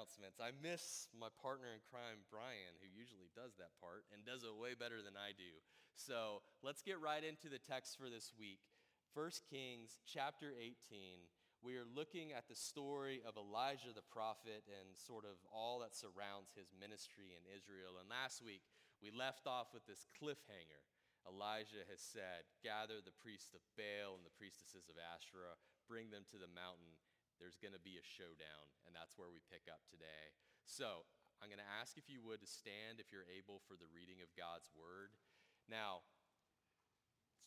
announcements. 0.00 0.40
I 0.40 0.56
miss 0.64 1.12
my 1.12 1.28
partner 1.44 1.76
in 1.76 1.84
crime, 1.92 2.24
Brian, 2.32 2.72
who 2.80 2.88
usually 2.88 3.28
does 3.36 3.60
that 3.60 3.76
part 3.84 4.08
and 4.16 4.24
does 4.24 4.48
it 4.48 4.56
way 4.56 4.72
better 4.72 5.04
than 5.04 5.12
I 5.12 5.36
do. 5.36 5.60
So 5.92 6.40
let's 6.64 6.80
get 6.80 6.96
right 7.04 7.20
into 7.20 7.52
the 7.52 7.60
text 7.60 8.00
for 8.00 8.08
this 8.08 8.32
week. 8.32 8.64
1 9.12 9.52
Kings 9.52 10.00
chapter 10.08 10.56
18. 10.56 11.28
We 11.60 11.76
are 11.76 11.84
looking 11.84 12.32
at 12.32 12.48
the 12.48 12.56
story 12.56 13.20
of 13.28 13.36
Elijah 13.36 13.92
the 13.92 14.08
prophet 14.08 14.64
and 14.72 14.96
sort 14.96 15.28
of 15.28 15.36
all 15.52 15.84
that 15.84 15.92
surrounds 15.92 16.56
his 16.56 16.72
ministry 16.72 17.36
in 17.36 17.44
Israel. 17.52 18.00
And 18.00 18.08
last 18.08 18.40
week, 18.40 18.64
we 19.04 19.12
left 19.12 19.44
off 19.44 19.76
with 19.76 19.84
this 19.84 20.08
cliffhanger. 20.16 20.80
Elijah 21.28 21.84
has 21.92 22.00
said, 22.00 22.48
Gather 22.64 23.04
the 23.04 23.12
priests 23.20 23.52
of 23.52 23.60
Baal 23.76 24.16
and 24.16 24.24
the 24.24 24.32
priestesses 24.40 24.88
of 24.88 24.96
Asherah, 24.96 25.60
bring 25.84 26.08
them 26.08 26.24
to 26.32 26.40
the 26.40 26.48
mountain 26.48 26.96
there's 27.40 27.56
going 27.56 27.72
to 27.72 27.80
be 27.80 27.96
a 27.96 28.04
showdown, 28.04 28.68
and 28.84 28.92
that's 28.92 29.16
where 29.16 29.32
we 29.32 29.40
pick 29.48 29.64
up 29.66 29.80
today. 29.88 30.36
So 30.68 31.08
I'm 31.40 31.48
going 31.48 31.64
to 31.64 31.74
ask 31.80 31.96
if 31.96 32.12
you 32.12 32.20
would 32.20 32.44
to 32.44 32.48
stand 32.48 33.00
if 33.00 33.08
you're 33.08 33.26
able 33.26 33.64
for 33.64 33.80
the 33.80 33.88
reading 33.88 34.20
of 34.20 34.28
God's 34.36 34.68
word. 34.76 35.16
Now, 35.64 36.04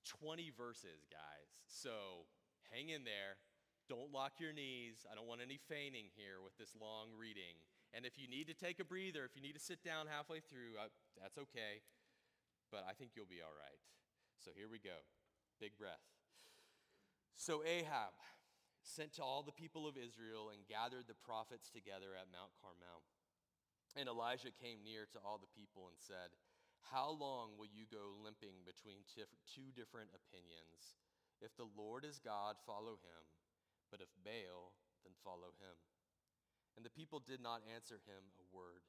it's 0.02 0.10
20 0.20 0.50
verses, 0.58 1.06
guys. 1.08 1.50
So 1.70 2.26
hang 2.74 2.90
in 2.90 3.06
there. 3.06 3.38
Don't 3.86 4.10
lock 4.10 4.42
your 4.42 4.52
knees. 4.52 5.06
I 5.06 5.14
don't 5.14 5.30
want 5.30 5.46
any 5.46 5.62
feigning 5.70 6.10
here 6.18 6.42
with 6.42 6.58
this 6.58 6.74
long 6.74 7.14
reading. 7.14 7.62
And 7.94 8.10
if 8.10 8.18
you 8.18 8.26
need 8.26 8.50
to 8.50 8.58
take 8.58 8.82
a 8.82 8.88
breather, 8.88 9.22
if 9.22 9.38
you 9.38 9.46
need 9.46 9.54
to 9.54 9.62
sit 9.62 9.86
down 9.86 10.10
halfway 10.10 10.42
through, 10.42 10.82
uh, 10.82 10.90
that's 11.22 11.38
okay. 11.38 11.86
But 12.74 12.90
I 12.90 12.98
think 12.98 13.14
you'll 13.14 13.30
be 13.30 13.46
all 13.46 13.54
right. 13.54 13.78
So 14.42 14.50
here 14.58 14.66
we 14.66 14.82
go. 14.82 15.06
Big 15.62 15.78
breath. 15.78 16.02
So 17.36 17.62
Ahab 17.62 18.18
sent 18.84 19.16
to 19.16 19.24
all 19.24 19.42
the 19.42 19.56
people 19.56 19.88
of 19.88 19.96
Israel 19.96 20.52
and 20.52 20.68
gathered 20.68 21.08
the 21.08 21.18
prophets 21.24 21.72
together 21.72 22.14
at 22.14 22.32
Mount 22.32 22.52
Carmel. 22.60 23.08
And 23.96 24.12
Elijah 24.12 24.52
came 24.52 24.84
near 24.84 25.08
to 25.16 25.24
all 25.24 25.40
the 25.40 25.56
people 25.56 25.88
and 25.88 25.98
said, 25.98 26.36
How 26.92 27.16
long 27.16 27.56
will 27.56 27.72
you 27.72 27.88
go 27.88 28.20
limping 28.20 28.68
between 28.68 29.08
two 29.08 29.72
different 29.72 30.12
opinions? 30.12 31.00
If 31.40 31.56
the 31.56 31.70
Lord 31.76 32.04
is 32.04 32.20
God, 32.20 32.60
follow 32.68 33.00
him, 33.00 33.24
but 33.88 34.04
if 34.04 34.12
Baal, 34.24 34.76
then 35.04 35.16
follow 35.24 35.56
him. 35.60 35.76
And 36.76 36.84
the 36.84 36.94
people 36.94 37.22
did 37.22 37.40
not 37.40 37.62
answer 37.70 38.02
him 38.04 38.34
a 38.40 38.46
word. 38.50 38.84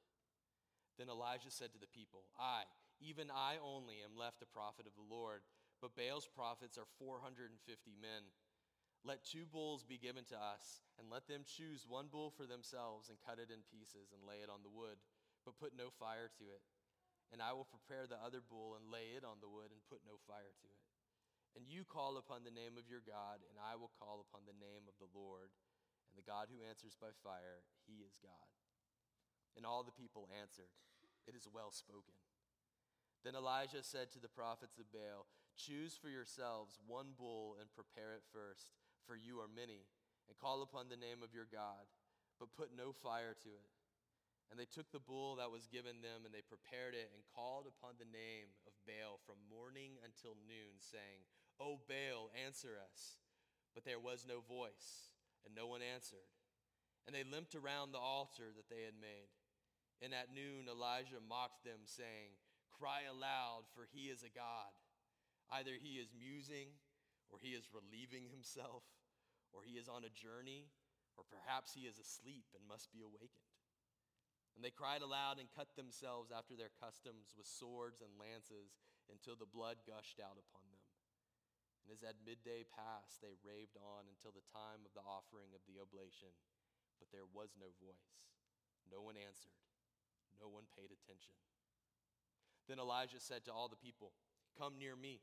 Then 0.97 1.11
Elijah 1.11 1.51
said 1.51 1.75
to 1.75 1.81
the 1.81 1.91
people, 1.91 2.31
I, 2.39 2.63
even 3.03 3.27
I 3.29 3.59
only, 3.59 3.99
am 4.01 4.15
left 4.15 4.41
a 4.41 4.49
prophet 4.49 4.87
of 4.87 4.95
the 4.95 5.05
Lord, 5.05 5.43
but 5.83 5.93
Baal's 5.93 6.25
prophets 6.25 6.79
are 6.79 6.87
450 6.97 7.51
men. 7.99 8.31
Let 9.05 9.21
two 9.21 9.45
bulls 9.45 9.85
be 9.85 10.01
given 10.01 10.25
to 10.33 10.37
us, 10.41 10.81
and 10.97 11.13
let 11.13 11.29
them 11.29 11.45
choose 11.45 11.85
one 11.85 12.09
bull 12.09 12.33
for 12.33 12.49
themselves 12.49 13.13
and 13.13 13.21
cut 13.21 13.37
it 13.37 13.53
in 13.53 13.61
pieces 13.69 14.09
and 14.09 14.25
lay 14.25 14.41
it 14.41 14.49
on 14.49 14.65
the 14.65 14.73
wood, 14.73 14.97
but 15.45 15.61
put 15.61 15.77
no 15.77 15.93
fire 15.93 16.25
to 16.41 16.45
it. 16.49 16.65
And 17.29 17.37
I 17.37 17.53
will 17.53 17.69
prepare 17.69 18.09
the 18.09 18.17
other 18.17 18.41
bull 18.41 18.73
and 18.73 18.89
lay 18.89 19.13
it 19.13 19.21
on 19.21 19.37
the 19.45 19.51
wood 19.51 19.69
and 19.69 19.85
put 19.85 20.01
no 20.01 20.17
fire 20.25 20.57
to 20.57 20.69
it. 20.73 20.81
And 21.53 21.69
you 21.69 21.85
call 21.85 22.17
upon 22.17 22.41
the 22.41 22.53
name 22.53 22.81
of 22.81 22.89
your 22.89 23.05
God, 23.05 23.45
and 23.45 23.61
I 23.61 23.77
will 23.77 23.93
call 23.93 24.25
upon 24.25 24.49
the 24.49 24.57
name 24.57 24.89
of 24.89 24.97
the 24.97 25.13
Lord. 25.13 25.53
And 26.09 26.17
the 26.17 26.25
God 26.25 26.49
who 26.49 26.65
answers 26.65 26.97
by 26.97 27.13
fire, 27.21 27.61
he 27.85 28.01
is 28.01 28.17
God. 28.17 28.49
And 29.53 29.69
all 29.69 29.85
the 29.85 29.93
people 29.93 30.33
answered, 30.33 30.73
It 31.29 31.37
is 31.37 31.45
well 31.45 31.69
spoken. 31.69 32.17
Then 33.21 33.37
Elijah 33.37 33.85
said 33.85 34.09
to 34.11 34.21
the 34.21 34.33
prophets 34.33 34.81
of 34.81 34.89
Baal, 34.89 35.29
Choose 35.53 35.93
for 35.93 36.09
yourselves 36.09 36.81
one 36.83 37.13
bull 37.13 37.55
and 37.61 37.69
prepare 37.71 38.17
it 38.17 38.25
first 38.33 38.73
for 39.05 39.15
you 39.15 39.39
are 39.39 39.49
many, 39.49 39.85
and 40.27 40.37
call 40.37 40.65
upon 40.65 40.89
the 40.89 40.99
name 40.99 41.21
of 41.21 41.33
your 41.33 41.47
God, 41.47 41.85
but 42.41 42.57
put 42.57 42.75
no 42.75 42.91
fire 42.91 43.37
to 43.45 43.51
it. 43.53 43.71
And 44.51 44.61
they 44.61 44.69
took 44.69 44.91
the 44.93 45.01
bull 45.01 45.37
that 45.41 45.49
was 45.49 45.65
given 45.69 46.05
them, 46.05 46.25
and 46.25 46.33
they 46.33 46.45
prepared 46.45 46.93
it, 46.93 47.09
and 47.13 47.25
called 47.33 47.65
upon 47.65 47.97
the 47.97 48.09
name 48.09 48.53
of 48.69 48.77
Baal 48.85 49.17
from 49.25 49.41
morning 49.49 49.97
until 50.05 50.37
noon, 50.45 50.77
saying, 50.77 51.25
O 51.57 51.81
Baal, 51.89 52.29
answer 52.33 52.77
us. 52.77 53.21
But 53.73 53.83
there 53.83 53.99
was 53.99 54.25
no 54.29 54.45
voice, 54.45 55.13
and 55.43 55.57
no 55.57 55.65
one 55.65 55.81
answered. 55.81 56.29
And 57.05 57.13
they 57.13 57.25
limped 57.25 57.57
around 57.57 57.91
the 57.91 58.01
altar 58.01 58.53
that 58.53 58.69
they 58.69 58.85
had 58.85 58.97
made. 59.01 59.33
And 60.01 60.13
at 60.13 60.33
noon 60.33 60.69
Elijah 60.69 61.21
mocked 61.21 61.65
them, 61.65 61.85
saying, 61.85 62.37
Cry 62.69 63.07
aloud, 63.09 63.65
for 63.73 63.87
he 63.89 64.13
is 64.13 64.21
a 64.21 64.33
God. 64.33 64.73
Either 65.51 65.73
he 65.77 66.01
is 66.01 66.13
musing, 66.17 66.73
or 67.35 67.43
he 67.43 67.51
is 67.51 67.67
relieving 67.75 68.31
himself, 68.31 68.87
or 69.51 69.59
he 69.59 69.75
is 69.75 69.91
on 69.91 70.07
a 70.07 70.15
journey, 70.15 70.71
or 71.19 71.27
perhaps 71.27 71.75
he 71.75 71.83
is 71.83 71.99
asleep 71.99 72.47
and 72.55 72.63
must 72.63 72.87
be 72.95 73.03
awakened. 73.03 73.51
And 74.55 74.63
they 74.63 74.71
cried 74.71 75.03
aloud 75.03 75.35
and 75.35 75.51
cut 75.51 75.75
themselves 75.75 76.31
after 76.31 76.55
their 76.55 76.71
customs 76.79 77.35
with 77.35 77.43
swords 77.43 77.99
and 77.99 78.15
lances 78.15 78.79
until 79.11 79.35
the 79.35 79.51
blood 79.51 79.83
gushed 79.83 80.23
out 80.23 80.39
upon 80.39 80.63
them. 80.71 80.79
And 81.83 81.91
as 81.91 82.07
at 82.07 82.23
midday 82.23 82.63
passed, 82.63 83.19
they 83.19 83.35
raved 83.43 83.75
on 83.83 84.07
until 84.07 84.31
the 84.31 84.47
time 84.47 84.87
of 84.87 84.95
the 84.95 85.03
offering 85.03 85.51
of 85.51 85.59
the 85.67 85.83
oblation. 85.83 86.31
But 87.03 87.11
there 87.11 87.27
was 87.27 87.59
no 87.59 87.75
voice. 87.83 88.15
No 88.87 89.03
one 89.03 89.19
answered. 89.19 89.59
No 90.39 90.47
one 90.47 90.71
paid 90.71 90.87
attention. 90.87 91.35
Then 92.71 92.79
Elijah 92.79 93.19
said 93.19 93.43
to 93.45 93.51
all 93.51 93.67
the 93.67 93.75
people, 93.75 94.15
Come 94.55 94.79
near 94.79 94.95
me. 94.95 95.19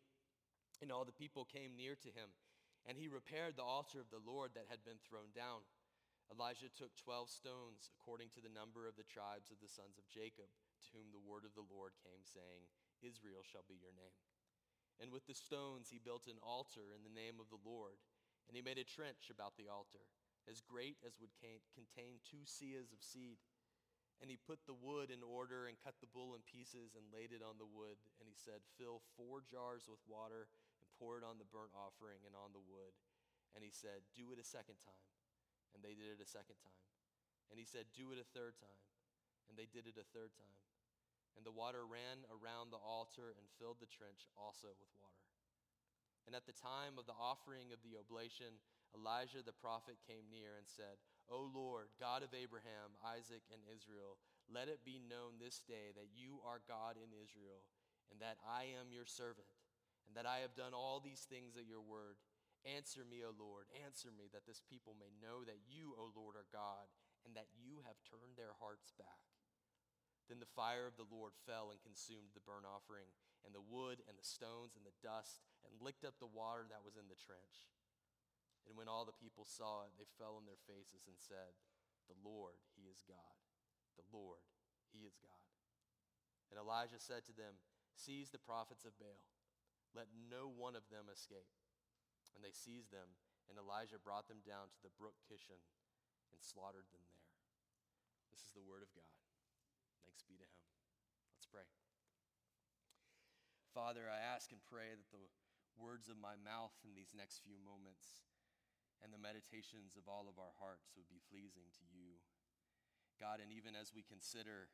And 0.82 0.90
all 0.90 1.06
the 1.06 1.14
people 1.14 1.46
came 1.46 1.78
near 1.78 1.94
to 1.94 2.10
him, 2.10 2.34
and 2.82 2.98
he 2.98 3.06
repaired 3.06 3.54
the 3.54 3.62
altar 3.62 4.02
of 4.02 4.10
the 4.10 4.18
Lord 4.18 4.58
that 4.58 4.66
had 4.66 4.82
been 4.82 4.98
thrown 4.98 5.30
down. 5.30 5.62
Elijah 6.26 6.74
took 6.74 6.90
12 6.98 7.30
stones, 7.30 7.94
according 7.94 8.34
to 8.34 8.42
the 8.42 8.50
number 8.50 8.90
of 8.90 8.98
the 8.98 9.06
tribes 9.06 9.54
of 9.54 9.62
the 9.62 9.70
sons 9.70 9.94
of 9.94 10.10
Jacob, 10.10 10.50
to 10.82 10.88
whom 10.90 11.14
the 11.14 11.22
word 11.22 11.46
of 11.46 11.54
the 11.54 11.70
Lord 11.70 11.94
came, 12.02 12.26
saying, 12.26 12.66
Israel 12.98 13.46
shall 13.46 13.62
be 13.70 13.78
your 13.78 13.94
name. 13.94 14.18
And 14.98 15.14
with 15.14 15.26
the 15.30 15.38
stones 15.38 15.86
he 15.86 16.02
built 16.02 16.26
an 16.26 16.42
altar 16.42 16.90
in 16.90 17.06
the 17.06 17.14
name 17.14 17.38
of 17.38 17.46
the 17.46 17.62
Lord, 17.62 18.02
and 18.50 18.58
he 18.58 18.62
made 18.62 18.82
a 18.82 18.86
trench 18.86 19.30
about 19.30 19.54
the 19.54 19.70
altar, 19.70 20.02
as 20.50 20.64
great 20.64 20.98
as 21.06 21.22
would 21.22 21.34
contain 21.38 22.18
two 22.26 22.42
seahs 22.42 22.90
of 22.90 23.06
seed. 23.06 23.38
And 24.22 24.30
he 24.30 24.38
put 24.38 24.62
the 24.66 24.78
wood 24.78 25.10
in 25.10 25.22
order 25.22 25.66
and 25.66 25.78
cut 25.82 25.98
the 25.98 26.10
bull 26.10 26.38
in 26.38 26.46
pieces 26.46 26.94
and 26.94 27.10
laid 27.10 27.34
it 27.34 27.42
on 27.42 27.58
the 27.58 27.66
wood. 27.66 27.98
And 28.22 28.30
he 28.30 28.38
said, 28.38 28.62
Fill 28.78 29.02
four 29.18 29.42
jars 29.42 29.90
with 29.90 29.98
water 30.06 30.46
pour 31.02 31.18
it 31.18 31.26
on 31.26 31.42
the 31.42 31.50
burnt 31.50 31.74
offering 31.74 32.22
and 32.22 32.38
on 32.38 32.54
the 32.54 32.62
wood. 32.62 32.94
And 33.58 33.66
he 33.66 33.74
said, 33.74 34.06
Do 34.14 34.30
it 34.30 34.38
a 34.38 34.46
second 34.46 34.78
time. 34.78 35.10
And 35.74 35.82
they 35.82 35.98
did 35.98 36.14
it 36.14 36.22
a 36.22 36.30
second 36.30 36.62
time. 36.62 36.86
And 37.50 37.58
he 37.58 37.66
said, 37.66 37.90
Do 37.90 38.14
it 38.14 38.22
a 38.22 38.30
third 38.30 38.54
time. 38.62 38.86
And 39.50 39.58
they 39.58 39.66
did 39.66 39.90
it 39.90 39.98
a 39.98 40.06
third 40.14 40.30
time. 40.38 40.62
And 41.34 41.42
the 41.42 41.52
water 41.52 41.82
ran 41.82 42.22
around 42.30 42.70
the 42.70 42.78
altar 42.78 43.34
and 43.34 43.58
filled 43.58 43.82
the 43.82 43.90
trench 43.90 44.30
also 44.38 44.70
with 44.78 44.94
water. 45.02 45.26
And 46.24 46.38
at 46.38 46.46
the 46.46 46.54
time 46.54 47.02
of 47.02 47.10
the 47.10 47.18
offering 47.18 47.74
of 47.74 47.82
the 47.82 47.98
oblation, 47.98 48.62
Elijah 48.94 49.42
the 49.42 49.56
prophet 49.56 49.98
came 50.06 50.30
near 50.30 50.54
and 50.54 50.68
said, 50.68 51.02
O 51.26 51.48
Lord, 51.50 51.90
God 51.98 52.22
of 52.22 52.36
Abraham, 52.36 52.94
Isaac, 53.02 53.42
and 53.50 53.64
Israel, 53.66 54.20
let 54.46 54.68
it 54.68 54.86
be 54.86 55.00
known 55.00 55.40
this 55.40 55.64
day 55.64 55.90
that 55.96 56.12
you 56.14 56.38
are 56.44 56.62
God 56.68 57.00
in 57.00 57.10
Israel, 57.10 57.64
and 58.12 58.20
that 58.20 58.36
I 58.44 58.68
am 58.76 58.92
your 58.92 59.08
servant, 59.08 59.48
and 60.12 60.20
that 60.20 60.28
I 60.28 60.44
have 60.44 60.52
done 60.52 60.76
all 60.76 61.00
these 61.00 61.24
things 61.24 61.56
at 61.56 61.64
your 61.64 61.80
word. 61.80 62.20
Answer 62.68 63.00
me, 63.00 63.24
O 63.24 63.32
Lord, 63.32 63.64
answer 63.80 64.12
me, 64.12 64.28
that 64.36 64.44
this 64.44 64.60
people 64.60 64.92
may 64.92 65.08
know 65.24 65.40
that 65.48 65.64
you, 65.64 65.96
O 65.96 66.12
Lord, 66.12 66.36
are 66.36 66.52
God, 66.52 66.84
and 67.24 67.32
that 67.32 67.48
you 67.56 67.80
have 67.88 67.96
turned 68.04 68.36
their 68.36 68.52
hearts 68.60 68.92
back. 69.00 69.24
Then 70.28 70.36
the 70.36 70.52
fire 70.52 70.84
of 70.84 71.00
the 71.00 71.08
Lord 71.08 71.32
fell 71.48 71.72
and 71.72 71.80
consumed 71.80 72.36
the 72.36 72.44
burnt 72.44 72.68
offering, 72.68 73.08
and 73.40 73.56
the 73.56 73.64
wood, 73.64 74.04
and 74.04 74.20
the 74.20 74.28
stones, 74.28 74.76
and 74.76 74.84
the 74.84 75.00
dust, 75.00 75.48
and 75.64 75.80
licked 75.80 76.04
up 76.04 76.20
the 76.20 76.28
water 76.28 76.68
that 76.68 76.84
was 76.84 77.00
in 77.00 77.08
the 77.08 77.16
trench. 77.16 77.72
And 78.68 78.76
when 78.76 78.92
all 78.92 79.08
the 79.08 79.16
people 79.16 79.48
saw 79.48 79.88
it, 79.88 79.96
they 79.96 80.06
fell 80.20 80.36
on 80.36 80.44
their 80.44 80.60
faces 80.68 81.08
and 81.08 81.16
said, 81.16 81.56
The 82.12 82.20
Lord, 82.20 82.60
He 82.76 82.84
is 82.84 83.00
God. 83.08 83.36
The 83.96 84.04
Lord, 84.12 84.44
He 84.92 85.08
is 85.08 85.16
God. 85.16 85.48
And 86.52 86.60
Elijah 86.60 87.00
said 87.00 87.24
to 87.32 87.34
them, 87.34 87.56
Seize 87.96 88.28
the 88.28 88.44
prophets 88.44 88.84
of 88.84 88.92
Baal. 89.00 89.31
Let 89.92 90.08
no 90.12 90.48
one 90.48 90.76
of 90.76 90.88
them 90.88 91.12
escape. 91.12 91.52
And 92.32 92.40
they 92.40 92.52
seized 92.56 92.88
them, 92.88 93.12
and 93.48 93.60
Elijah 93.60 94.00
brought 94.00 94.26
them 94.26 94.40
down 94.40 94.72
to 94.72 94.80
the 94.80 94.94
brook 94.96 95.20
Kishon 95.28 95.60
and 96.32 96.40
slaughtered 96.40 96.88
them 96.88 97.04
there. 97.12 97.28
This 98.32 98.40
is 98.40 98.56
the 98.56 98.64
word 98.64 98.80
of 98.80 98.88
God. 98.96 99.12
Thanks 100.08 100.24
be 100.24 100.40
to 100.40 100.48
him. 100.48 100.56
Let's 101.36 101.44
pray. 101.44 101.68
Father, 103.76 104.08
I 104.08 104.20
ask 104.20 104.48
and 104.52 104.64
pray 104.64 104.96
that 104.96 105.12
the 105.12 105.28
words 105.76 106.08
of 106.08 106.16
my 106.16 106.40
mouth 106.40 106.72
in 106.84 106.96
these 106.96 107.12
next 107.12 107.44
few 107.44 107.60
moments 107.60 108.24
and 109.04 109.12
the 109.12 109.20
meditations 109.20 109.96
of 109.96 110.08
all 110.08 110.28
of 110.28 110.40
our 110.40 110.56
hearts 110.56 110.92
would 110.96 111.08
be 111.12 111.20
pleasing 111.28 111.68
to 111.76 111.84
you. 111.92 112.20
God, 113.20 113.44
and 113.44 113.52
even 113.52 113.76
as 113.76 113.92
we 113.92 114.04
consider 114.04 114.72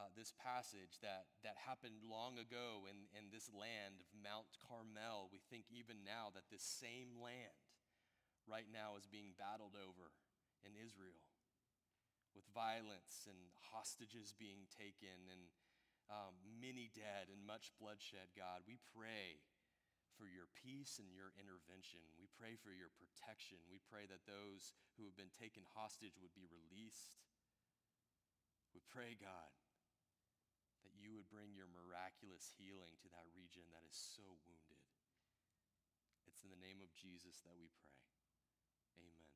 uh, 0.00 0.08
this 0.16 0.32
passage 0.40 0.96
that, 1.04 1.28
that 1.44 1.68
happened 1.68 2.00
long 2.00 2.40
ago 2.40 2.88
in, 2.88 3.04
in 3.12 3.28
this 3.28 3.52
land 3.52 4.00
of 4.00 4.08
Mount 4.16 4.48
Carmel, 4.64 5.28
we 5.28 5.44
think 5.52 5.68
even 5.68 6.00
now 6.08 6.32
that 6.32 6.48
this 6.48 6.64
same 6.64 7.20
land 7.20 7.68
right 8.48 8.72
now 8.72 8.96
is 8.96 9.04
being 9.04 9.36
battled 9.36 9.76
over 9.76 10.16
in 10.64 10.72
Israel. 10.72 11.20
with 12.32 12.46
violence 12.54 13.26
and 13.26 13.52
hostages 13.74 14.32
being 14.32 14.70
taken 14.70 15.28
and 15.28 15.50
um, 16.10 16.34
many 16.58 16.90
dead 16.90 17.30
and 17.30 17.42
much 17.46 17.70
bloodshed, 17.78 18.34
God, 18.34 18.66
we 18.66 18.78
pray 18.96 19.42
for 20.18 20.26
your 20.26 20.50
peace 20.58 20.98
and 20.98 21.10
your 21.14 21.30
intervention. 21.38 22.02
We 22.18 22.26
pray 22.34 22.58
for 22.58 22.74
your 22.74 22.90
protection. 22.98 23.62
We 23.70 23.78
pray 23.86 24.10
that 24.10 24.26
those 24.26 24.74
who 24.98 25.06
have 25.06 25.14
been 25.14 25.32
taken 25.38 25.62
hostage 25.70 26.18
would 26.18 26.34
be 26.34 26.50
released. 26.50 27.18
We 28.74 28.82
pray, 28.90 29.14
God, 29.18 29.50
you 31.10 31.18
would 31.18 31.26
bring 31.26 31.50
your 31.58 31.66
miraculous 31.66 32.54
healing 32.54 32.94
to 33.02 33.10
that 33.10 33.26
region 33.34 33.66
that 33.74 33.82
is 33.82 33.98
so 33.98 34.22
wounded. 34.46 34.78
It's 36.30 36.46
in 36.46 36.54
the 36.54 36.62
name 36.62 36.78
of 36.78 36.94
Jesus 36.94 37.42
that 37.42 37.58
we 37.58 37.66
pray. 37.82 37.98
Amen. 38.94 39.34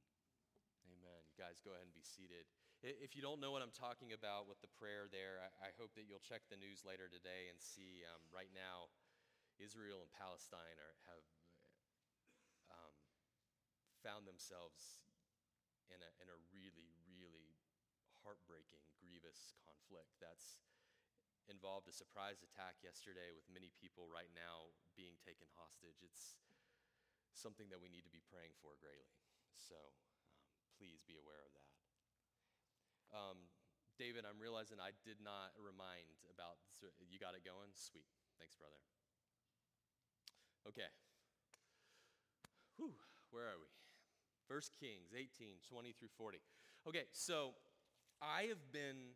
Amen. 0.86 1.20
You 1.26 1.34
guys 1.34 1.58
go 1.58 1.74
ahead 1.74 1.90
and 1.90 1.90
be 1.90 2.06
seated. 2.06 2.46
If 2.86 3.18
you 3.18 3.24
don't 3.26 3.42
know 3.42 3.50
what 3.50 3.64
I'm 3.64 3.74
talking 3.74 4.14
about 4.14 4.46
with 4.46 4.62
the 4.62 4.70
prayer 4.70 5.10
there, 5.10 5.42
I, 5.42 5.50
I 5.66 5.70
hope 5.74 5.98
that 5.98 6.06
you'll 6.06 6.22
check 6.22 6.46
the 6.46 6.60
news 6.60 6.86
later 6.86 7.10
today 7.10 7.50
and 7.50 7.58
see 7.58 8.06
um, 8.06 8.22
right 8.30 8.52
now 8.54 8.94
Israel 9.58 10.06
and 10.06 10.12
Palestine 10.14 10.78
are, 10.78 10.94
have 11.10 11.26
um, 12.70 12.94
found 14.04 14.30
themselves 14.30 15.02
in 15.90 15.98
a, 15.98 16.10
in 16.22 16.30
a 16.30 16.38
really, 16.54 16.94
really 17.10 17.58
heartbreaking, 18.22 18.84
grievous 19.00 19.58
conflict 19.64 20.14
that's 20.22 20.62
involved 21.48 21.88
a 21.88 21.94
surprise 21.94 22.40
attack 22.40 22.80
yesterday 22.80 23.32
with 23.32 23.44
many 23.50 23.72
people 23.76 24.08
right 24.08 24.30
now 24.32 24.72
being 24.96 25.18
taken 25.20 25.48
hostage. 25.58 26.00
It's 26.00 26.38
something 27.36 27.68
that 27.68 27.82
we 27.82 27.92
need 27.92 28.06
to 28.06 28.14
be 28.14 28.22
praying 28.24 28.56
for 28.62 28.78
greatly. 28.80 29.10
So 29.58 29.76
um, 29.76 29.94
please 30.78 31.04
be 31.04 31.18
aware 31.18 31.42
of 31.44 31.52
that. 31.52 31.70
Um, 33.14 33.38
David, 33.94 34.26
I'm 34.26 34.42
realizing 34.42 34.82
I 34.82 34.90
did 35.06 35.22
not 35.22 35.54
remind 35.54 36.18
about, 36.26 36.58
you 36.82 37.22
got 37.22 37.38
it 37.38 37.46
going? 37.46 37.70
Sweet. 37.78 38.10
Thanks, 38.42 38.58
brother. 38.58 38.78
Okay. 40.66 40.90
Whew, 42.74 42.98
where 43.30 43.46
are 43.46 43.60
we? 43.62 43.70
First 44.50 44.74
Kings 44.74 45.14
18, 45.14 45.62
20 45.62 45.94
through 45.94 46.12
40. 46.18 46.42
Okay, 46.88 47.06
so 47.12 47.54
I 48.20 48.50
have 48.50 48.60
been 48.72 49.14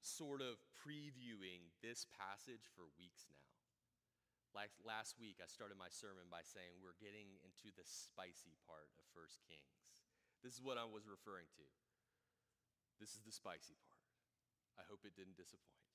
sort 0.00 0.40
of 0.40 0.60
previewing 0.74 1.74
this 1.82 2.06
passage 2.14 2.66
for 2.74 2.86
weeks 2.98 3.26
now. 3.28 3.48
Like 4.56 4.72
last 4.80 5.20
week, 5.20 5.38
I 5.38 5.48
started 5.50 5.76
my 5.76 5.92
sermon 5.92 6.26
by 6.32 6.42
saying 6.42 6.80
we're 6.80 6.96
getting 6.98 7.36
into 7.44 7.68
the 7.74 7.84
spicy 7.84 8.56
part 8.64 8.88
of 8.96 9.04
First 9.12 9.44
Kings. 9.44 9.94
This 10.40 10.56
is 10.56 10.64
what 10.64 10.80
I 10.80 10.88
was 10.88 11.04
referring 11.04 11.50
to. 11.58 11.66
This 12.96 13.14
is 13.14 13.22
the 13.22 13.34
spicy 13.34 13.76
part. 13.86 14.02
I 14.78 14.86
hope 14.86 15.04
it 15.06 15.14
didn't 15.14 15.38
disappoint. 15.38 15.86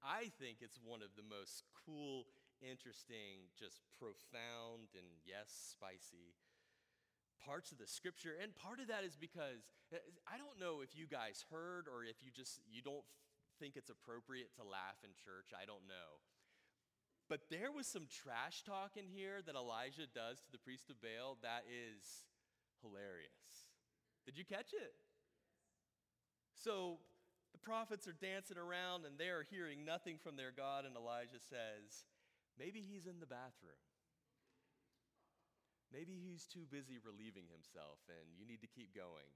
I 0.00 0.32
think 0.40 0.64
it's 0.64 0.80
one 0.80 1.04
of 1.04 1.12
the 1.16 1.26
most 1.26 1.68
cool, 1.76 2.24
interesting, 2.64 3.52
just 3.52 3.84
profound, 3.92 4.96
and 4.96 5.20
yes, 5.28 5.52
spicy 5.76 6.36
parts 7.44 7.72
of 7.72 7.78
the 7.78 7.86
scripture 7.86 8.36
and 8.36 8.54
part 8.54 8.80
of 8.80 8.88
that 8.88 9.04
is 9.04 9.16
because 9.16 9.68
uh, 9.92 9.98
i 10.28 10.36
don't 10.36 10.60
know 10.60 10.80
if 10.84 10.92
you 10.92 11.08
guys 11.08 11.44
heard 11.50 11.88
or 11.88 12.04
if 12.04 12.20
you 12.20 12.30
just 12.30 12.60
you 12.68 12.82
don't 12.82 13.04
think 13.58 13.76
it's 13.76 13.90
appropriate 13.90 14.52
to 14.56 14.64
laugh 14.64 15.00
in 15.04 15.10
church 15.12 15.52
i 15.52 15.64
don't 15.64 15.84
know. 15.88 16.20
But 17.28 17.46
there 17.46 17.70
was 17.70 17.86
some 17.86 18.10
trash 18.10 18.64
talk 18.66 18.96
in 18.96 19.06
here 19.06 19.38
that 19.44 19.54
elijah 19.54 20.08
does 20.10 20.40
to 20.40 20.50
the 20.50 20.58
priest 20.58 20.90
of 20.90 20.98
baal 21.00 21.38
that 21.42 21.62
is 21.68 22.26
hilarious. 22.82 23.70
Did 24.26 24.36
you 24.36 24.44
catch 24.44 24.72
it? 24.74 24.96
So 26.56 26.98
the 27.52 27.58
prophets 27.58 28.08
are 28.08 28.16
dancing 28.16 28.58
around 28.58 29.04
and 29.04 29.16
they 29.16 29.28
are 29.28 29.46
hearing 29.48 29.84
nothing 29.84 30.18
from 30.18 30.36
their 30.36 30.50
god 30.50 30.84
and 30.84 30.96
elijah 30.96 31.38
says 31.38 32.04
maybe 32.58 32.80
he's 32.80 33.06
in 33.06 33.20
the 33.20 33.26
bathroom 33.26 33.78
Maybe 35.90 36.14
he's 36.22 36.46
too 36.46 36.70
busy 36.70 37.02
relieving 37.02 37.50
himself 37.50 37.98
and 38.06 38.38
you 38.38 38.46
need 38.46 38.62
to 38.62 38.70
keep 38.70 38.94
going 38.94 39.26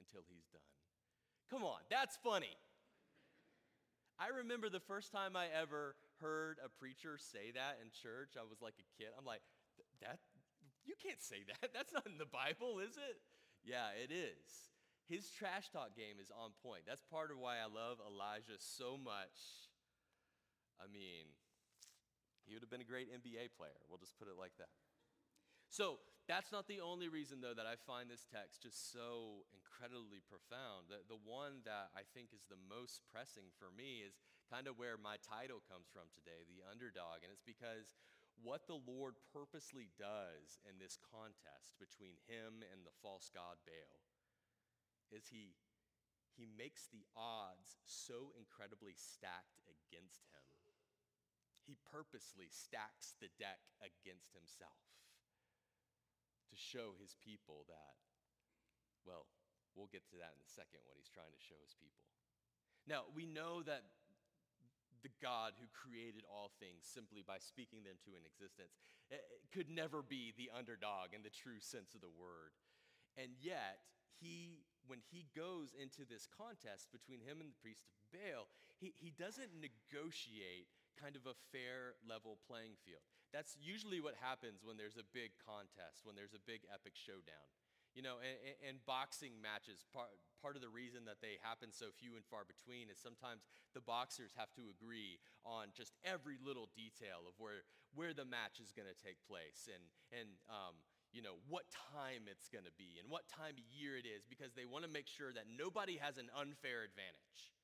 until 0.00 0.24
he's 0.24 0.48
done. 0.48 0.72
Come 1.52 1.64
on, 1.64 1.84
that's 1.92 2.16
funny. 2.20 2.56
I 4.18 4.34
remember 4.42 4.68
the 4.68 4.82
first 4.82 5.12
time 5.12 5.36
I 5.36 5.46
ever 5.52 5.94
heard 6.20 6.58
a 6.58 6.68
preacher 6.68 7.16
say 7.20 7.54
that 7.54 7.78
in 7.78 7.94
church. 7.94 8.34
I 8.34 8.42
was 8.42 8.58
like 8.58 8.74
a 8.80 8.88
kid. 8.98 9.14
I'm 9.14 9.28
like, 9.28 9.44
that 10.02 10.18
you 10.88 10.96
can't 10.96 11.20
say 11.20 11.44
that. 11.44 11.70
That's 11.76 11.92
not 11.92 12.08
in 12.08 12.16
the 12.16 12.26
Bible, 12.28 12.80
is 12.80 12.96
it? 12.96 13.20
Yeah, 13.60 13.92
it 13.92 14.08
is. 14.08 14.72
His 15.04 15.28
trash 15.28 15.68
talk 15.68 15.92
game 15.92 16.16
is 16.16 16.32
on 16.32 16.56
point. 16.64 16.88
That's 16.88 17.04
part 17.04 17.30
of 17.30 17.36
why 17.36 17.60
I 17.60 17.68
love 17.68 18.00
Elijah 18.00 18.56
so 18.56 18.96
much. 18.96 19.68
I 20.80 20.88
mean, 20.88 21.28
he 22.44 22.56
would 22.56 22.64
have 22.64 22.72
been 22.72 22.84
a 22.84 22.88
great 22.88 23.12
NBA 23.12 23.52
player. 23.56 23.76
We'll 23.88 24.00
just 24.00 24.16
put 24.16 24.28
it 24.28 24.36
like 24.40 24.56
that. 24.58 24.72
So 25.68 26.00
that's 26.28 26.52
not 26.52 26.68
the 26.68 26.80
only 26.80 27.08
reason, 27.08 27.40
though, 27.40 27.56
that 27.56 27.68
I 27.68 27.76
find 27.76 28.08
this 28.08 28.24
text 28.28 28.64
just 28.64 28.92
so 28.92 29.48
incredibly 29.52 30.20
profound. 30.24 30.92
The, 30.92 31.04
the 31.08 31.20
one 31.20 31.64
that 31.64 31.92
I 31.96 32.04
think 32.16 32.36
is 32.36 32.48
the 32.48 32.60
most 32.68 33.04
pressing 33.08 33.48
for 33.56 33.72
me 33.72 34.04
is 34.04 34.20
kind 34.48 34.68
of 34.68 34.80
where 34.80 35.00
my 35.00 35.20
title 35.20 35.64
comes 35.64 35.88
from 35.88 36.08
today, 36.12 36.44
the 36.48 36.64
underdog. 36.64 37.24
And 37.24 37.32
it's 37.32 37.44
because 37.44 37.96
what 38.40 38.68
the 38.68 38.80
Lord 38.80 39.16
purposely 39.32 39.92
does 39.96 40.60
in 40.64 40.76
this 40.76 41.00
contest 41.00 41.76
between 41.76 42.16
him 42.28 42.64
and 42.64 42.84
the 42.84 42.94
false 43.00 43.28
god 43.32 43.60
Baal 43.64 44.04
is 45.08 45.32
he, 45.32 45.56
he 46.36 46.44
makes 46.44 46.92
the 46.92 47.08
odds 47.16 47.80
so 47.88 48.36
incredibly 48.36 48.92
stacked 48.96 49.64
against 49.68 50.28
him. 50.32 50.44
He 51.64 51.76
purposely 51.88 52.48
stacks 52.48 53.16
the 53.20 53.32
deck 53.36 53.60
against 53.84 54.32
himself 54.32 54.80
to 56.50 56.56
show 56.56 56.96
his 56.96 57.16
people 57.20 57.68
that, 57.68 57.96
well, 59.04 59.28
we'll 59.76 59.90
get 59.92 60.08
to 60.10 60.18
that 60.18 60.34
in 60.34 60.40
a 60.42 60.50
second, 60.50 60.82
what 60.88 60.98
he's 60.98 61.12
trying 61.12 61.32
to 61.32 61.42
show 61.42 61.58
his 61.62 61.76
people. 61.76 62.04
Now, 62.88 63.04
we 63.12 63.28
know 63.28 63.60
that 63.62 63.84
the 65.02 65.14
God 65.22 65.54
who 65.60 65.70
created 65.70 66.26
all 66.26 66.50
things 66.58 66.82
simply 66.82 67.22
by 67.22 67.38
speaking 67.38 67.86
them 67.86 68.00
to 68.02 68.18
an 68.18 68.26
existence 68.26 68.74
eh, 69.12 69.20
eh, 69.20 69.38
could 69.54 69.70
never 69.70 70.02
be 70.02 70.34
the 70.34 70.50
underdog 70.50 71.14
in 71.14 71.22
the 71.22 71.30
true 71.30 71.62
sense 71.62 71.94
of 71.94 72.02
the 72.02 72.10
word. 72.10 72.56
And 73.14 73.38
yet, 73.38 73.78
he, 74.18 74.66
when 74.86 74.98
he 75.06 75.30
goes 75.36 75.74
into 75.74 76.02
this 76.02 76.26
contest 76.26 76.90
between 76.90 77.22
him 77.22 77.38
and 77.38 77.50
the 77.50 77.62
priest 77.62 77.86
of 77.86 77.94
Baal, 78.10 78.50
he, 78.78 78.94
he 78.98 79.14
doesn't 79.14 79.54
negotiate 79.54 80.70
kind 80.98 81.14
of 81.14 81.26
a 81.30 81.38
fair 81.54 81.94
level 82.02 82.38
playing 82.46 82.74
field. 82.82 83.06
That's 83.32 83.56
usually 83.60 84.00
what 84.00 84.16
happens 84.16 84.64
when 84.64 84.80
there's 84.80 84.96
a 84.96 85.06
big 85.12 85.36
contest, 85.44 86.04
when 86.04 86.16
there's 86.16 86.32
a 86.32 86.42
big 86.42 86.64
epic 86.72 86.96
showdown. 86.96 87.48
You 87.96 88.04
know, 88.04 88.22
and, 88.22 88.38
and, 88.62 88.76
boxing 88.86 89.42
matches, 89.42 89.82
part, 89.90 90.12
part 90.38 90.54
of 90.54 90.62
the 90.62 90.70
reason 90.70 91.02
that 91.10 91.18
they 91.18 91.40
happen 91.42 91.74
so 91.74 91.90
few 91.90 92.14
and 92.14 92.22
far 92.30 92.46
between 92.46 92.92
is 92.92 93.00
sometimes 93.00 93.48
the 93.74 93.82
boxers 93.82 94.30
have 94.38 94.54
to 94.54 94.70
agree 94.70 95.18
on 95.42 95.74
just 95.74 95.98
every 96.06 96.38
little 96.38 96.70
detail 96.78 97.26
of 97.26 97.34
where, 97.42 97.66
where 97.96 98.14
the 98.14 98.28
match 98.28 98.62
is 98.62 98.70
going 98.70 98.86
to 98.86 98.94
take 98.94 99.18
place 99.26 99.66
and, 99.66 99.82
and 100.14 100.30
um, 100.46 100.78
you 101.10 101.24
know, 101.24 101.40
what 101.48 101.66
time 101.90 102.28
it's 102.28 102.46
going 102.52 102.68
to 102.68 102.76
be 102.76 103.00
and 103.00 103.08
what 103.08 103.26
time 103.26 103.56
of 103.56 103.66
year 103.66 103.96
it 103.96 104.06
is 104.06 104.28
because 104.28 104.52
they 104.54 104.68
want 104.68 104.84
to 104.84 104.92
make 104.92 105.08
sure 105.08 105.32
that 105.32 105.48
nobody 105.48 105.98
has 105.98 106.20
an 106.20 106.28
unfair 106.36 106.84
advantage. 106.84 107.57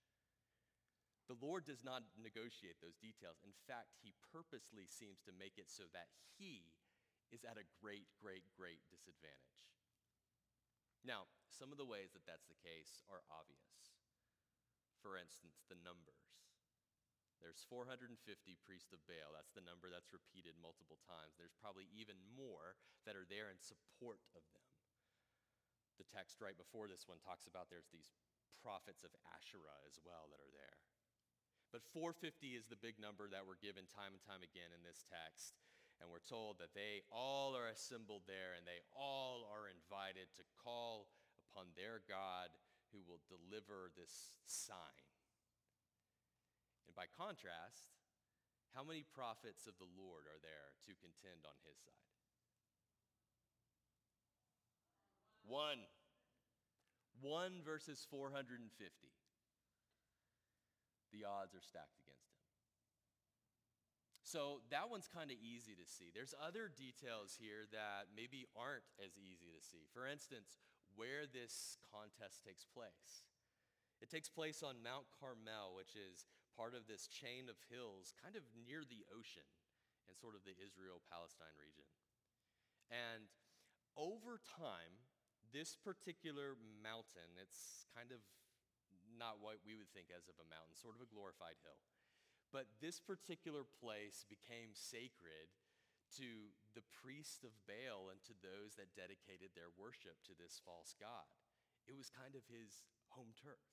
The 1.28 1.40
Lord 1.40 1.64
does 1.64 1.80
not 1.80 2.04
negotiate 2.20 2.84
those 2.84 3.00
details. 3.00 3.40
In 3.40 3.56
fact, 3.64 3.96
He 4.04 4.12
purposely 4.28 4.84
seems 4.84 5.24
to 5.24 5.32
make 5.32 5.56
it 5.56 5.72
so 5.72 5.88
that 5.96 6.12
He 6.36 6.72
is 7.32 7.44
at 7.48 7.56
a 7.56 7.70
great, 7.80 8.12
great, 8.20 8.44
great 8.52 8.84
disadvantage. 8.92 9.64
Now, 11.04 11.28
some 11.48 11.72
of 11.72 11.80
the 11.80 11.88
ways 11.88 12.12
that 12.12 12.24
that's 12.28 12.48
the 12.48 12.60
case 12.60 13.04
are 13.08 13.24
obvious. 13.32 13.96
For 15.00 15.20
instance, 15.20 15.64
the 15.68 15.80
numbers. 15.80 16.32
There's 17.44 17.60
450 17.68 18.16
priests 18.64 18.96
of 18.96 19.04
Baal. 19.04 19.36
That's 19.36 19.52
the 19.52 19.64
number 19.64 19.92
that's 19.92 20.16
repeated 20.16 20.56
multiple 20.56 20.96
times. 21.04 21.36
There's 21.36 21.52
probably 21.60 21.92
even 21.92 22.16
more 22.32 22.80
that 23.04 23.20
are 23.20 23.28
there 23.28 23.52
in 23.52 23.60
support 23.60 24.24
of 24.32 24.48
them. 24.56 24.64
The 26.00 26.08
text 26.08 26.40
right 26.40 26.56
before 26.56 26.88
this 26.88 27.04
one 27.04 27.20
talks 27.20 27.44
about 27.44 27.68
there's 27.68 27.92
these 27.92 28.08
prophets 28.64 29.04
of 29.04 29.12
Asherah 29.36 29.84
as 29.84 30.00
well 30.00 30.32
that 30.32 30.40
are 30.40 30.54
there. 30.56 30.73
But 31.74 31.82
450 31.90 32.54
is 32.54 32.70
the 32.70 32.78
big 32.78 33.02
number 33.02 33.26
that 33.26 33.42
we're 33.42 33.58
given 33.58 33.90
time 33.90 34.14
and 34.14 34.22
time 34.22 34.46
again 34.46 34.70
in 34.70 34.86
this 34.86 35.02
text. 35.10 35.58
And 35.98 36.06
we're 36.06 36.22
told 36.22 36.62
that 36.62 36.70
they 36.70 37.02
all 37.10 37.58
are 37.58 37.66
assembled 37.66 38.30
there 38.30 38.54
and 38.54 38.62
they 38.62 38.78
all 38.94 39.42
are 39.50 39.66
invited 39.66 40.30
to 40.38 40.46
call 40.54 41.10
upon 41.50 41.74
their 41.74 41.98
God 42.06 42.54
who 42.94 43.02
will 43.02 43.18
deliver 43.26 43.90
this 43.98 44.38
sign. 44.46 45.02
And 46.86 46.94
by 46.94 47.10
contrast, 47.10 47.90
how 48.70 48.86
many 48.86 49.02
prophets 49.02 49.66
of 49.66 49.74
the 49.82 49.90
Lord 49.98 50.30
are 50.30 50.38
there 50.46 50.78
to 50.86 51.02
contend 51.02 51.42
on 51.42 51.58
his 51.66 51.82
side? 51.82 52.14
One. 55.42 55.82
1 57.18 57.66
versus 57.66 58.06
450. 58.06 58.70
The 61.14 61.22
odds 61.22 61.54
are 61.54 61.62
stacked 61.62 62.02
against 62.02 62.26
him. 62.26 62.42
So 64.26 64.66
that 64.74 64.90
one's 64.90 65.06
kind 65.06 65.30
of 65.30 65.38
easy 65.38 65.78
to 65.78 65.86
see. 65.86 66.10
There's 66.10 66.34
other 66.34 66.66
details 66.66 67.38
here 67.38 67.70
that 67.70 68.10
maybe 68.10 68.50
aren't 68.58 68.90
as 68.98 69.14
easy 69.14 69.54
to 69.54 69.62
see. 69.62 69.86
For 69.94 70.10
instance, 70.10 70.58
where 70.98 71.30
this 71.30 71.78
contest 71.86 72.42
takes 72.42 72.66
place. 72.66 73.22
It 74.02 74.10
takes 74.10 74.26
place 74.26 74.58
on 74.66 74.82
Mount 74.82 75.06
Carmel, 75.14 75.78
which 75.78 75.94
is 75.94 76.26
part 76.58 76.74
of 76.74 76.90
this 76.90 77.06
chain 77.06 77.46
of 77.46 77.58
hills 77.70 78.10
kind 78.18 78.34
of 78.34 78.42
near 78.58 78.82
the 78.82 79.06
ocean 79.14 79.46
in 80.10 80.18
sort 80.18 80.34
of 80.34 80.42
the 80.42 80.58
Israel 80.58 80.98
Palestine 81.06 81.54
region. 81.54 81.86
And 82.90 83.30
over 83.94 84.42
time, 84.42 85.06
this 85.54 85.78
particular 85.78 86.58
mountain, 86.82 87.38
it's 87.38 87.86
kind 87.94 88.10
of 88.10 88.18
not 89.18 89.42
what 89.42 89.62
we 89.64 89.74
would 89.78 89.90
think 89.92 90.10
as 90.10 90.26
of 90.26 90.36
a 90.38 90.50
mountain, 90.50 90.74
sort 90.76 90.98
of 90.98 91.04
a 91.04 91.10
glorified 91.10 91.58
hill. 91.62 91.80
But 92.52 92.70
this 92.78 93.02
particular 93.02 93.66
place 93.66 94.22
became 94.26 94.78
sacred 94.78 95.50
to 96.20 96.54
the 96.78 96.86
priest 97.02 97.42
of 97.42 97.50
Baal 97.66 98.14
and 98.14 98.22
to 98.30 98.34
those 98.38 98.78
that 98.78 98.94
dedicated 98.94 99.56
their 99.58 99.74
worship 99.74 100.22
to 100.30 100.34
this 100.38 100.62
false 100.62 100.94
god. 100.94 101.26
It 101.90 101.98
was 101.98 102.12
kind 102.12 102.38
of 102.38 102.46
his 102.46 102.86
home 103.10 103.34
turf. 103.34 103.66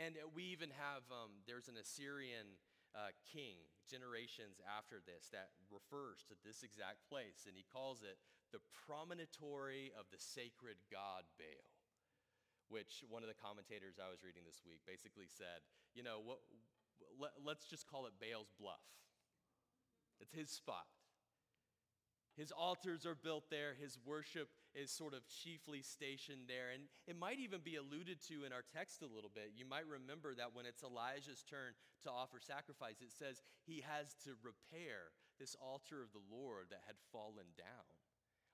And 0.00 0.16
we 0.32 0.48
even 0.52 0.72
have, 0.76 1.04
um, 1.08 1.44
there's 1.44 1.68
an 1.68 1.80
Assyrian 1.80 2.60
uh, 2.96 3.12
king 3.28 3.68
generations 3.84 4.60
after 4.64 5.04
this 5.04 5.28
that 5.32 5.52
refers 5.68 6.24
to 6.28 6.36
this 6.40 6.64
exact 6.64 7.04
place, 7.08 7.44
and 7.44 7.56
he 7.56 7.64
calls 7.68 8.00
it 8.00 8.16
the 8.52 8.64
promontory 8.72 9.92
of 9.92 10.08
the 10.08 10.20
sacred 10.20 10.80
god 10.88 11.28
Baal, 11.36 11.75
which 12.68 13.04
one 13.08 13.22
of 13.22 13.30
the 13.30 13.38
commentators 13.38 13.98
I 13.98 14.10
was 14.10 14.22
reading 14.26 14.42
this 14.44 14.62
week 14.66 14.82
basically 14.86 15.30
said, 15.30 15.62
you 15.94 16.02
know, 16.02 16.20
what, 16.24 16.40
let, 17.18 17.32
let's 17.44 17.66
just 17.66 17.86
call 17.86 18.06
it 18.06 18.18
Baal's 18.20 18.52
bluff. 18.58 18.82
It's 20.20 20.32
his 20.32 20.50
spot. 20.50 20.88
His 22.36 22.52
altars 22.52 23.08
are 23.08 23.16
built 23.16 23.48
there. 23.48 23.72
His 23.80 23.96
worship 24.04 24.52
is 24.76 24.92
sort 24.92 25.16
of 25.16 25.24
chiefly 25.24 25.80
stationed 25.80 26.44
there. 26.52 26.68
And 26.68 26.84
it 27.08 27.16
might 27.16 27.40
even 27.40 27.64
be 27.64 27.80
alluded 27.80 28.20
to 28.28 28.44
in 28.44 28.52
our 28.52 28.60
text 28.60 29.00
a 29.00 29.08
little 29.08 29.32
bit. 29.32 29.56
You 29.56 29.64
might 29.64 29.88
remember 29.88 30.36
that 30.36 30.52
when 30.52 30.68
it's 30.68 30.84
Elijah's 30.84 31.40
turn 31.48 31.72
to 32.04 32.12
offer 32.12 32.36
sacrifice, 32.36 33.00
it 33.00 33.08
says 33.08 33.40
he 33.64 33.80
has 33.88 34.12
to 34.28 34.36
repair 34.44 35.16
this 35.40 35.56
altar 35.56 36.04
of 36.04 36.12
the 36.12 36.24
Lord 36.28 36.68
that 36.68 36.84
had 36.84 37.00
fallen 37.08 37.56
down. 37.56 37.95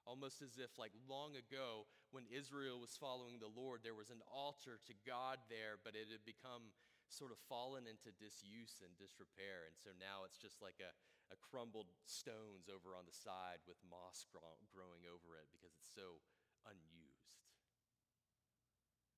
Almost 0.03 0.43
as 0.43 0.59
if, 0.59 0.75
like 0.79 0.91
long 1.07 1.39
ago, 1.39 1.87
when 2.11 2.27
Israel 2.27 2.83
was 2.83 2.99
following 2.99 3.39
the 3.39 3.51
Lord, 3.51 3.87
there 3.87 3.97
was 3.97 4.11
an 4.11 4.21
altar 4.27 4.83
to 4.91 4.95
God 5.07 5.39
there, 5.47 5.79
but 5.79 5.95
it 5.95 6.11
had 6.11 6.27
become 6.27 6.75
sort 7.07 7.31
of 7.31 7.39
fallen 7.47 7.87
into 7.87 8.11
disuse 8.17 8.81
and 8.83 8.97
disrepair. 8.99 9.69
And 9.69 9.79
so 9.79 9.95
now 9.97 10.27
it's 10.27 10.41
just 10.41 10.59
like 10.59 10.81
a, 10.83 10.91
a 11.31 11.39
crumbled 11.39 11.93
stones 12.09 12.67
over 12.67 12.97
on 12.99 13.07
the 13.07 13.15
side 13.15 13.63
with 13.69 13.79
moss 13.85 14.27
growing 14.29 15.07
over 15.07 15.39
it 15.39 15.47
because 15.53 15.77
it's 15.77 15.93
so 15.93 16.19
unused. 16.67 17.37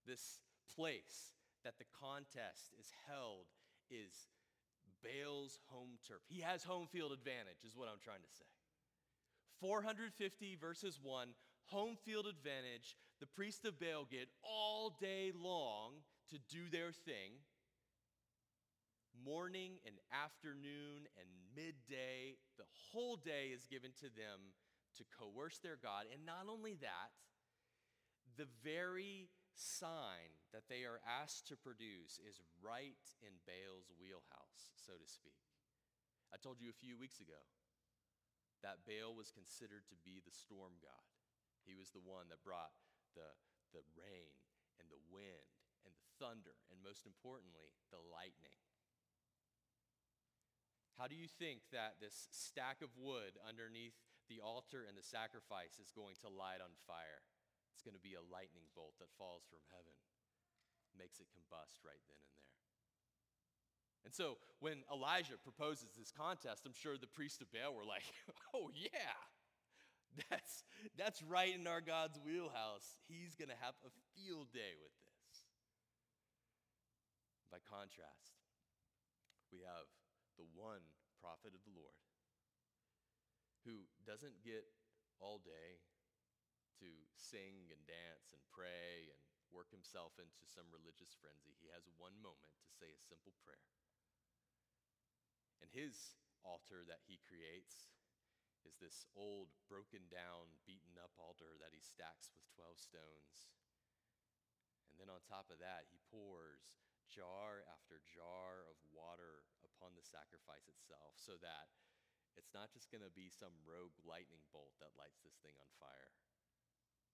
This 0.04 0.42
place 0.68 1.32
that 1.64 1.80
the 1.80 1.88
contest 1.96 2.76
is 2.76 2.92
held 3.08 3.48
is 3.88 4.28
Baal's 5.00 5.60
home 5.68 6.00
turf. 6.04 6.20
He 6.28 6.40
has 6.40 6.64
home 6.64 6.88
field 6.88 7.12
advantage, 7.12 7.64
is 7.64 7.76
what 7.76 7.88
I'm 7.88 8.00
trying 8.00 8.24
to 8.24 8.34
say. 8.36 8.53
450 9.61 10.56
verses 10.61 10.99
1, 11.02 11.28
home 11.66 11.96
field 12.04 12.26
advantage. 12.26 12.96
The 13.20 13.26
priests 13.26 13.64
of 13.64 13.78
Baal 13.78 14.06
get 14.11 14.28
all 14.42 14.96
day 15.00 15.32
long 15.34 16.02
to 16.30 16.38
do 16.50 16.68
their 16.70 16.92
thing 16.92 17.40
morning 19.23 19.78
and 19.87 19.94
afternoon 20.11 21.06
and 21.14 21.28
midday. 21.54 22.37
The 22.58 22.68
whole 22.90 23.16
day 23.16 23.54
is 23.54 23.66
given 23.70 23.92
to 24.02 24.11
them 24.11 24.52
to 24.99 25.04
coerce 25.14 25.58
their 25.62 25.78
God. 25.78 26.06
And 26.12 26.26
not 26.26 26.50
only 26.50 26.75
that, 26.82 27.14
the 28.37 28.50
very 28.62 29.30
sign 29.54 30.34
that 30.52 30.66
they 30.68 30.82
are 30.82 30.99
asked 31.06 31.46
to 31.49 31.56
produce 31.56 32.18
is 32.18 32.42
right 32.58 32.99
in 33.23 33.38
Baal's 33.46 33.90
wheelhouse, 34.00 34.75
so 34.75 34.94
to 34.99 35.06
speak. 35.06 35.38
I 36.34 36.37
told 36.42 36.58
you 36.58 36.70
a 36.70 36.82
few 36.82 36.99
weeks 36.99 37.20
ago 37.20 37.38
that 38.64 38.88
Baal 38.88 39.12
was 39.12 39.28
considered 39.28 39.85
to 39.92 39.97
be 40.00 40.25
the 40.25 40.33
storm 40.33 40.80
god. 40.80 41.04
He 41.68 41.76
was 41.76 41.92
the 41.92 42.00
one 42.00 42.33
that 42.33 42.40
brought 42.40 42.73
the, 43.12 43.28
the 43.76 43.85
rain 43.92 44.33
and 44.80 44.88
the 44.88 45.00
wind 45.12 45.52
and 45.85 45.92
the 45.92 46.09
thunder, 46.16 46.56
and 46.73 46.80
most 46.80 47.04
importantly, 47.04 47.76
the 47.92 48.00
lightning. 48.00 48.56
How 50.97 51.04
do 51.04 51.18
you 51.18 51.28
think 51.28 51.61
that 51.76 52.00
this 52.00 52.16
stack 52.33 52.80
of 52.80 52.94
wood 52.97 53.37
underneath 53.44 53.99
the 54.33 54.40
altar 54.40 54.88
and 54.88 54.97
the 54.97 55.04
sacrifice 55.04 55.76
is 55.76 55.92
going 55.92 56.16
to 56.25 56.33
light 56.33 56.64
on 56.64 56.73
fire? 56.88 57.21
It's 57.75 57.85
going 57.85 57.99
to 57.99 58.00
be 58.00 58.16
a 58.16 58.25
lightning 58.33 58.71
bolt 58.73 58.97
that 59.02 59.12
falls 59.18 59.44
from 59.50 59.61
heaven, 59.75 59.99
makes 60.97 61.18
it 61.21 61.28
combust 61.35 61.83
right 61.85 62.00
then 62.06 62.23
and 62.23 62.38
there. 62.40 62.53
And 64.04 64.12
so 64.12 64.37
when 64.61 64.84
Elijah 64.92 65.40
proposes 65.40 65.96
this 65.96 66.12
contest, 66.12 66.68
I'm 66.68 66.76
sure 66.76 67.00
the 67.00 67.08
priests 67.08 67.40
of 67.40 67.49
Baal 67.49 67.73
were 67.73 67.88
like, 67.88 68.04
oh, 68.54 68.68
yeah, 68.76 69.16
that's, 70.28 70.62
that's 70.96 71.25
right 71.25 71.56
in 71.56 71.64
our 71.66 71.80
God's 71.80 72.20
wheelhouse. 72.20 73.00
He's 73.08 73.34
going 73.34 73.49
to 73.49 73.61
have 73.64 73.75
a 73.80 73.90
field 74.12 74.52
day 74.52 74.76
with 74.76 74.92
this. 75.00 75.49
By 77.49 77.64
contrast, 77.64 78.37
we 79.49 79.64
have 79.64 79.88
the 80.37 80.46
one 80.52 80.84
prophet 81.23 81.56
of 81.56 81.64
the 81.64 81.73
Lord 81.73 82.04
who 83.64 83.88
doesn't 84.04 84.44
get 84.44 84.68
all 85.23 85.40
day 85.40 85.80
to 86.82 86.90
sing 87.16 87.73
and 87.73 87.80
dance 87.88 88.37
and 88.37 88.42
pray 88.52 89.08
and 89.08 89.23
work 89.49 89.70
himself 89.70 90.18
into 90.20 90.44
some 90.44 90.66
religious 90.68 91.16
frenzy. 91.16 91.56
He 91.62 91.70
has 91.73 91.87
one 91.96 92.18
moment 92.20 92.52
to 92.66 92.70
say 92.75 92.92
a 92.92 93.00
simple 93.00 93.32
prayer. 93.40 93.70
And 95.64 95.73
his 95.73 96.21
altar 96.44 96.85
that 96.85 97.00
he 97.09 97.25
creates 97.25 97.97
is 98.68 98.76
this 98.76 99.09
old, 99.16 99.49
broken 99.64 100.12
down, 100.12 100.52
beaten 100.68 101.00
up 101.00 101.16
altar 101.16 101.56
that 101.56 101.73
he 101.73 101.80
stacks 101.80 102.28
with 102.37 102.44
12 102.52 102.76
stones. 102.76 103.49
And 104.92 105.00
then 105.00 105.09
on 105.09 105.25
top 105.25 105.49
of 105.49 105.64
that, 105.64 105.88
he 105.88 106.04
pours 106.12 106.76
jar 107.09 107.64
after 107.73 108.04
jar 108.04 108.68
of 108.68 108.76
water 108.92 109.49
upon 109.64 109.97
the 109.97 110.04
sacrifice 110.04 110.68
itself 110.68 111.16
so 111.16 111.40
that 111.40 111.73
it's 112.37 112.52
not 112.52 112.68
just 112.76 112.92
going 112.92 113.04
to 113.04 113.16
be 113.16 113.33
some 113.33 113.56
rogue 113.64 113.97
lightning 114.04 114.44
bolt 114.52 114.76
that 114.85 114.92
lights 115.00 115.25
this 115.25 115.40
thing 115.40 115.56
on 115.56 115.80
fire. 115.80 116.12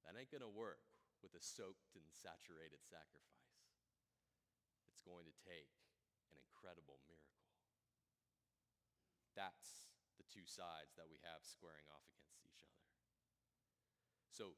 That 0.03 0.19
ain't 0.19 0.35
going 0.35 0.43
to 0.43 0.51
work 0.51 0.91
with 1.23 1.39
a 1.39 1.43
soaked 1.43 1.95
and 1.95 2.11
saturated 2.11 2.83
sacrifice. 2.83 3.63
It's 4.91 5.07
going 5.07 5.31
to 5.31 5.37
take 5.47 5.71
an 6.35 6.41
incredible 6.41 6.99
miracle. 7.07 7.20
That's 9.35 9.91
the 10.19 10.27
two 10.29 10.45
sides 10.45 10.95
that 10.99 11.09
we 11.09 11.19
have 11.25 11.43
squaring 11.43 11.87
off 11.91 12.05
against 12.13 12.45
each 12.45 12.61
other. 12.61 12.85
So, 14.31 14.55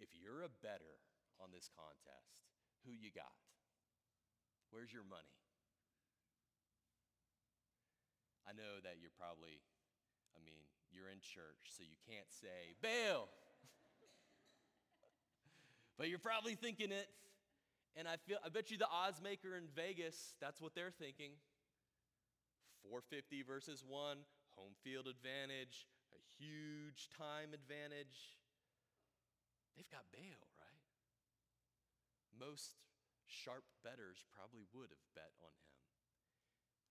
if 0.00 0.12
you're 0.12 0.44
a 0.44 0.52
better 0.60 1.00
on 1.40 1.52
this 1.52 1.68
contest, 1.72 2.44
who 2.84 2.92
you 2.92 3.10
got? 3.10 3.32
Where's 4.70 4.92
your 4.92 5.04
money? 5.04 5.32
I 8.46 8.54
know 8.54 8.78
that 8.86 9.02
you're 9.02 9.14
probably, 9.18 9.58
I 10.36 10.38
mean, 10.44 10.62
you're 10.94 11.10
in 11.10 11.18
church, 11.18 11.74
so 11.74 11.82
you 11.82 11.98
can't 12.06 12.30
say, 12.30 12.78
Baal! 12.78 13.26
but 15.98 16.08
you're 16.08 16.22
probably 16.22 16.54
thinking 16.54 16.92
it. 16.92 17.08
And 17.96 18.06
I 18.06 18.16
feel 18.28 18.36
I 18.44 18.50
bet 18.50 18.70
you 18.70 18.76
the 18.76 18.88
odds 18.92 19.22
maker 19.22 19.56
in 19.56 19.64
Vegas, 19.74 20.34
that's 20.40 20.60
what 20.60 20.74
they're 20.74 20.92
thinking. 20.92 21.32
450 22.86 23.42
versus 23.42 23.82
1, 23.82 24.22
home 24.54 24.74
field 24.86 25.10
advantage, 25.10 25.90
a 26.14 26.20
huge 26.38 27.10
time 27.10 27.50
advantage. 27.50 28.38
They've 29.74 29.90
got 29.90 30.06
Baal, 30.14 30.46
right? 30.56 30.86
Most 32.30 32.78
sharp 33.26 33.66
betters 33.82 34.22
probably 34.30 34.64
would 34.70 34.94
have 34.94 35.04
bet 35.18 35.34
on 35.42 35.50
him. 35.50 35.74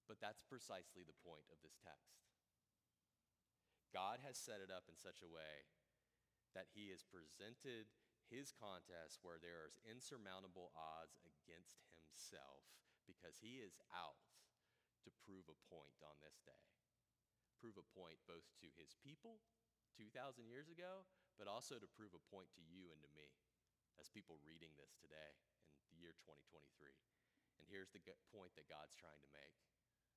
But 0.06 0.22
that's 0.22 0.46
precisely 0.46 1.02
the 1.02 1.18
point 1.26 1.48
of 1.50 1.58
this 1.64 1.80
text. 1.82 2.22
God 3.90 4.20
has 4.22 4.36
set 4.36 4.60
it 4.60 4.70
up 4.70 4.92
in 4.92 5.00
such 5.00 5.24
a 5.24 5.32
way 5.32 5.66
that 6.54 6.70
he 6.76 6.92
has 6.92 7.08
presented 7.08 7.88
his 8.28 8.52
contest 8.52 9.24
where 9.24 9.40
there 9.40 9.64
is 9.64 9.80
insurmountable 9.88 10.76
odds 10.76 11.18
against 11.24 11.80
himself 11.96 12.68
because 13.08 13.40
he 13.40 13.64
is 13.64 13.80
out 13.96 14.20
to 15.06 15.22
prove 15.24 15.46
a 15.48 15.62
point 15.70 15.96
on 16.02 16.18
this 16.20 16.42
day. 16.42 16.66
Prove 17.62 17.78
a 17.78 17.92
point 17.96 18.20
both 18.26 18.46
to 18.60 18.68
his 18.76 18.98
people 19.00 19.40
2,000 19.96 20.50
years 20.50 20.68
ago, 20.68 21.08
but 21.40 21.48
also 21.48 21.80
to 21.80 21.96
prove 21.96 22.12
a 22.12 22.28
point 22.34 22.52
to 22.58 22.64
you 22.66 22.92
and 22.92 23.00
to 23.06 23.12
me 23.16 23.32
as 23.96 24.12
people 24.12 24.42
reading 24.44 24.76
this 24.76 24.98
today 25.00 25.38
in 25.80 25.96
the 25.96 26.02
year 26.04 26.18
2023. 26.20 26.66
And 27.62 27.70
here's 27.72 27.94
the 27.96 28.04
point 28.36 28.52
that 28.60 28.68
God's 28.68 28.98
trying 28.98 29.24
to 29.24 29.32
make 29.32 29.56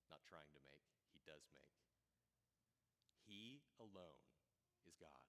not 0.09 0.25
trying 0.25 0.49
to 0.57 0.63
make, 0.65 0.85
He 1.13 1.21
does 1.25 1.45
make. 1.53 1.77
He 3.29 3.61
alone 3.77 4.25
is 4.89 4.97
God. 4.97 5.25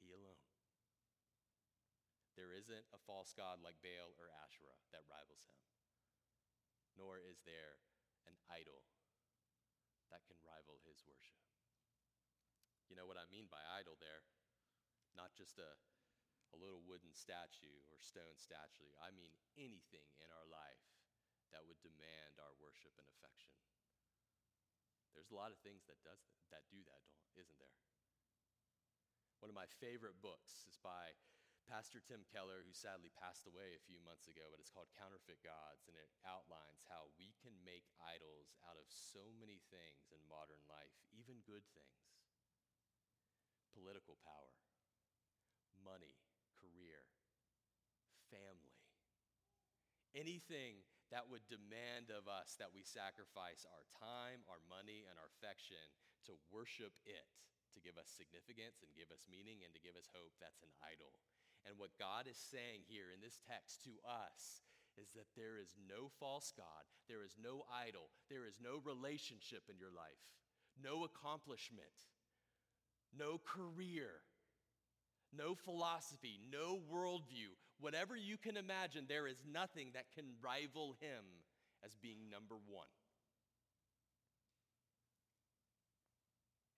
He 0.00 0.08
alone. 0.08 0.40
There 2.32 2.52
isn't 2.52 2.84
a 2.92 3.00
false 3.04 3.32
god 3.32 3.60
like 3.64 3.80
Baal 3.80 4.12
or 4.16 4.32
Asherah 4.44 4.80
that 4.92 5.08
rivals 5.08 5.44
him, 5.48 5.60
nor 6.96 7.16
is 7.20 7.40
there 7.48 7.80
an 8.26 8.38
idol 8.52 8.86
that 10.10 10.22
can 10.26 10.38
rival 10.46 10.78
his 10.86 11.02
worship. 11.02 11.42
You 12.86 12.94
know 12.94 13.06
what 13.06 13.18
I 13.18 13.26
mean 13.26 13.50
by 13.50 13.62
idol 13.74 13.98
there? 13.98 14.22
Not 15.18 15.34
just 15.34 15.58
a, 15.58 15.70
a 16.54 16.56
little 16.58 16.84
wooden 16.86 17.10
statue 17.10 17.82
or 17.90 17.98
stone 17.98 18.38
statue. 18.38 18.90
I 19.02 19.10
mean 19.10 19.34
anything 19.58 20.06
in 20.22 20.30
our 20.30 20.46
life 20.46 20.86
that 21.50 21.66
would 21.66 21.78
demand 21.82 22.38
our 22.38 22.54
worship 22.58 22.94
and 22.98 23.06
affection. 23.10 23.54
There's 25.14 25.32
a 25.32 25.38
lot 25.38 25.50
of 25.50 25.58
things 25.64 25.88
that 25.88 25.98
does 26.04 26.20
that, 26.52 26.68
do 26.68 26.84
that 26.84 27.02
do 27.02 27.08
that, 27.32 27.40
isn't 27.40 27.58
there? 27.58 27.78
One 29.40 29.48
of 29.48 29.56
my 29.56 29.68
favorite 29.80 30.20
books 30.20 30.64
is 30.68 30.76
by 30.80 31.16
Pastor 31.66 31.98
Tim 31.98 32.22
Keller, 32.30 32.62
who 32.62 32.70
sadly 32.70 33.10
passed 33.18 33.42
away 33.42 33.74
a 33.74 33.86
few 33.90 33.98
months 34.06 34.30
ago, 34.30 34.46
but 34.54 34.62
it's 34.62 34.70
called 34.70 34.86
Counterfeit 34.94 35.42
Gods, 35.42 35.90
and 35.90 35.98
it 35.98 36.14
outlines 36.22 36.86
how 36.86 37.10
we 37.18 37.34
can 37.42 37.58
make 37.66 37.90
idols 37.98 38.54
out 38.62 38.78
of 38.78 38.86
so 38.86 39.34
many 39.42 39.58
things 39.66 40.06
in 40.14 40.22
modern 40.30 40.62
life, 40.70 40.94
even 41.10 41.42
good 41.42 41.66
things 41.74 42.06
political 43.74 44.16
power, 44.24 44.56
money, 45.82 46.16
career, 46.56 47.04
family. 48.32 48.80
Anything 50.16 50.80
that 51.12 51.28
would 51.28 51.44
demand 51.44 52.08
of 52.08 52.24
us 52.24 52.56
that 52.56 52.72
we 52.72 52.88
sacrifice 52.88 53.68
our 53.68 53.84
time, 54.00 54.40
our 54.48 54.64
money, 54.64 55.04
and 55.04 55.20
our 55.20 55.28
affection 55.28 55.92
to 56.24 56.40
worship 56.48 56.96
it, 57.04 57.28
to 57.76 57.84
give 57.84 58.00
us 58.00 58.08
significance 58.08 58.80
and 58.80 58.96
give 58.96 59.12
us 59.12 59.28
meaning 59.28 59.60
and 59.60 59.76
to 59.76 59.82
give 59.84 59.98
us 59.98 60.08
hope, 60.16 60.32
that's 60.40 60.64
an 60.64 60.72
idol. 60.80 61.20
And 61.66 61.74
what 61.76 61.98
God 61.98 62.30
is 62.30 62.38
saying 62.38 62.86
here 62.86 63.10
in 63.10 63.20
this 63.20 63.42
text 63.42 63.82
to 63.84 63.98
us 64.06 64.62
is 64.96 65.10
that 65.18 65.28
there 65.36 65.58
is 65.60 65.74
no 65.76 66.08
false 66.22 66.54
God, 66.56 66.86
there 67.10 67.26
is 67.26 67.36
no 67.36 67.66
idol, 67.68 68.08
there 68.30 68.46
is 68.46 68.62
no 68.62 68.80
relationship 68.86 69.66
in 69.68 69.76
your 69.76 69.92
life, 69.92 70.22
no 70.78 71.04
accomplishment 71.04 72.06
no 73.18 73.40
career, 73.44 74.10
no 75.36 75.54
philosophy, 75.54 76.40
no 76.50 76.78
worldview, 76.92 77.54
whatever 77.80 78.16
you 78.16 78.36
can 78.36 78.56
imagine, 78.56 79.06
there 79.08 79.26
is 79.26 79.42
nothing 79.50 79.90
that 79.94 80.06
can 80.14 80.24
rival 80.42 80.96
him 81.00 81.24
as 81.84 81.94
being 81.94 82.30
number 82.30 82.56
one. 82.68 82.88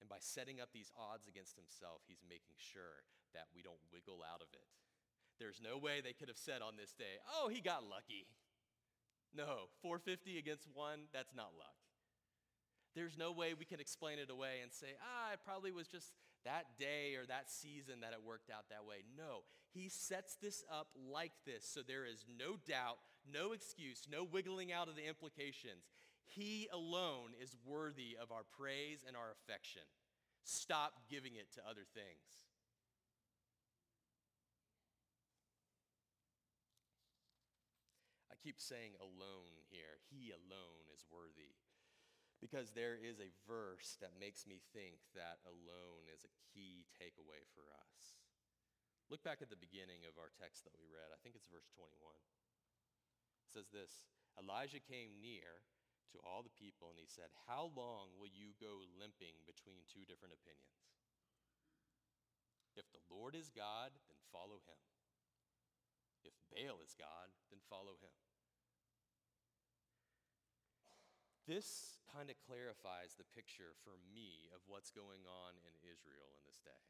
And 0.08 0.16
by 0.16 0.24
setting 0.24 0.56
up 0.56 0.72
these 0.72 0.88
odds 0.96 1.28
against 1.28 1.60
himself, 1.60 2.00
he's 2.08 2.24
making 2.24 2.56
sure 2.56 3.04
that 3.36 3.52
we 3.52 3.60
don't 3.60 3.84
wiggle 3.92 4.24
out 4.24 4.40
of 4.40 4.48
it. 4.56 4.64
There's 5.36 5.60
no 5.60 5.76
way 5.76 6.00
they 6.00 6.16
could 6.16 6.32
have 6.32 6.40
said 6.40 6.64
on 6.64 6.80
this 6.80 6.96
day, 6.96 7.20
oh, 7.28 7.52
he 7.52 7.60
got 7.60 7.84
lucky. 7.84 8.24
No, 9.36 9.68
450 9.84 10.40
against 10.40 10.64
one, 10.72 11.12
that's 11.12 11.36
not 11.36 11.52
luck. 11.60 11.76
There's 12.96 13.20
no 13.20 13.36
way 13.36 13.52
we 13.52 13.68
can 13.68 13.84
explain 13.84 14.16
it 14.16 14.32
away 14.32 14.64
and 14.64 14.72
say, 14.72 14.96
ah, 14.96 15.36
it 15.36 15.44
probably 15.44 15.76
was 15.76 15.92
just 15.92 16.16
that 16.48 16.80
day 16.80 17.12
or 17.20 17.28
that 17.28 17.52
season 17.52 18.00
that 18.00 18.16
it 18.16 18.24
worked 18.24 18.48
out 18.48 18.72
that 18.72 18.88
way. 18.88 19.04
No, 19.12 19.44
he 19.76 19.92
sets 19.92 20.40
this 20.40 20.64
up 20.72 20.88
like 20.96 21.36
this 21.44 21.68
so 21.68 21.84
there 21.84 22.08
is 22.08 22.24
no 22.24 22.56
doubt, 22.64 22.96
no 23.28 23.52
excuse, 23.52 24.08
no 24.10 24.24
wiggling 24.24 24.72
out 24.72 24.88
of 24.88 24.96
the 24.96 25.04
implications. 25.06 25.92
He 26.24 26.66
alone 26.72 27.36
is 27.40 27.56
worthy 27.64 28.16
of 28.20 28.32
our 28.32 28.48
praise 28.56 29.04
and 29.06 29.16
our 29.16 29.36
affection. 29.36 29.84
Stop 30.48 31.04
giving 31.12 31.36
it 31.36 31.52
to 31.52 31.60
other 31.60 31.84
things. 31.84 32.48
I 38.32 38.40
keep 38.40 38.56
saying 38.56 38.96
alone 38.96 39.60
here. 39.68 40.00
He 40.08 40.32
alone 40.32 40.88
is 40.88 41.04
worthy 41.12 41.60
because 42.40 42.72
there 42.72 42.96
is 42.96 43.20
a 43.20 43.28
verse 43.44 44.00
that 44.00 44.16
makes 44.16 44.48
me 44.48 44.64
think 44.72 45.04
that 45.12 45.44
alone 45.44 46.08
is 46.08 46.24
a 46.24 46.32
key 46.48 46.88
takeaway 46.96 47.44
for 47.52 47.68
us. 47.68 48.16
Look 49.12 49.20
back 49.20 49.44
at 49.44 49.52
the 49.52 49.60
beginning 49.60 50.08
of 50.08 50.16
our 50.16 50.32
text 50.32 50.64
that 50.64 50.80
we 50.80 50.88
read. 50.88 51.12
I 51.12 51.20
think 51.20 51.36
it's 51.36 51.52
verse 51.52 51.68
21. 51.76 51.92
It 53.44 53.52
says 53.52 53.68
this 53.68 54.08
Elijah 54.40 54.80
came 54.80 55.20
near 55.20 55.60
to 56.12 56.22
all 56.24 56.40
the 56.40 56.58
people 56.58 56.88
and 56.88 57.00
he 57.00 57.08
said, 57.08 57.28
How 57.48 57.72
long 57.72 58.16
will 58.16 58.30
you 58.30 58.56
go 58.56 58.84
limping 58.96 59.44
between 59.44 59.86
two 59.88 60.08
different 60.08 60.36
opinions? 60.36 60.88
If 62.78 62.86
the 62.94 63.02
Lord 63.10 63.34
is 63.34 63.50
God, 63.50 63.90
then 64.06 64.20
follow 64.30 64.62
him. 64.62 64.80
If 66.22 66.34
Baal 66.50 66.78
is 66.84 66.94
God, 66.94 67.34
then 67.50 67.58
follow 67.66 67.98
him. 67.98 68.14
This 71.48 71.96
kind 72.12 72.28
of 72.28 72.36
clarifies 72.44 73.16
the 73.16 73.24
picture 73.32 73.72
for 73.80 73.96
me 74.12 74.52
of 74.52 74.60
what's 74.68 74.92
going 74.92 75.24
on 75.24 75.56
in 75.64 75.74
Israel 75.80 76.28
in 76.36 76.44
this 76.44 76.60
day. 76.60 76.84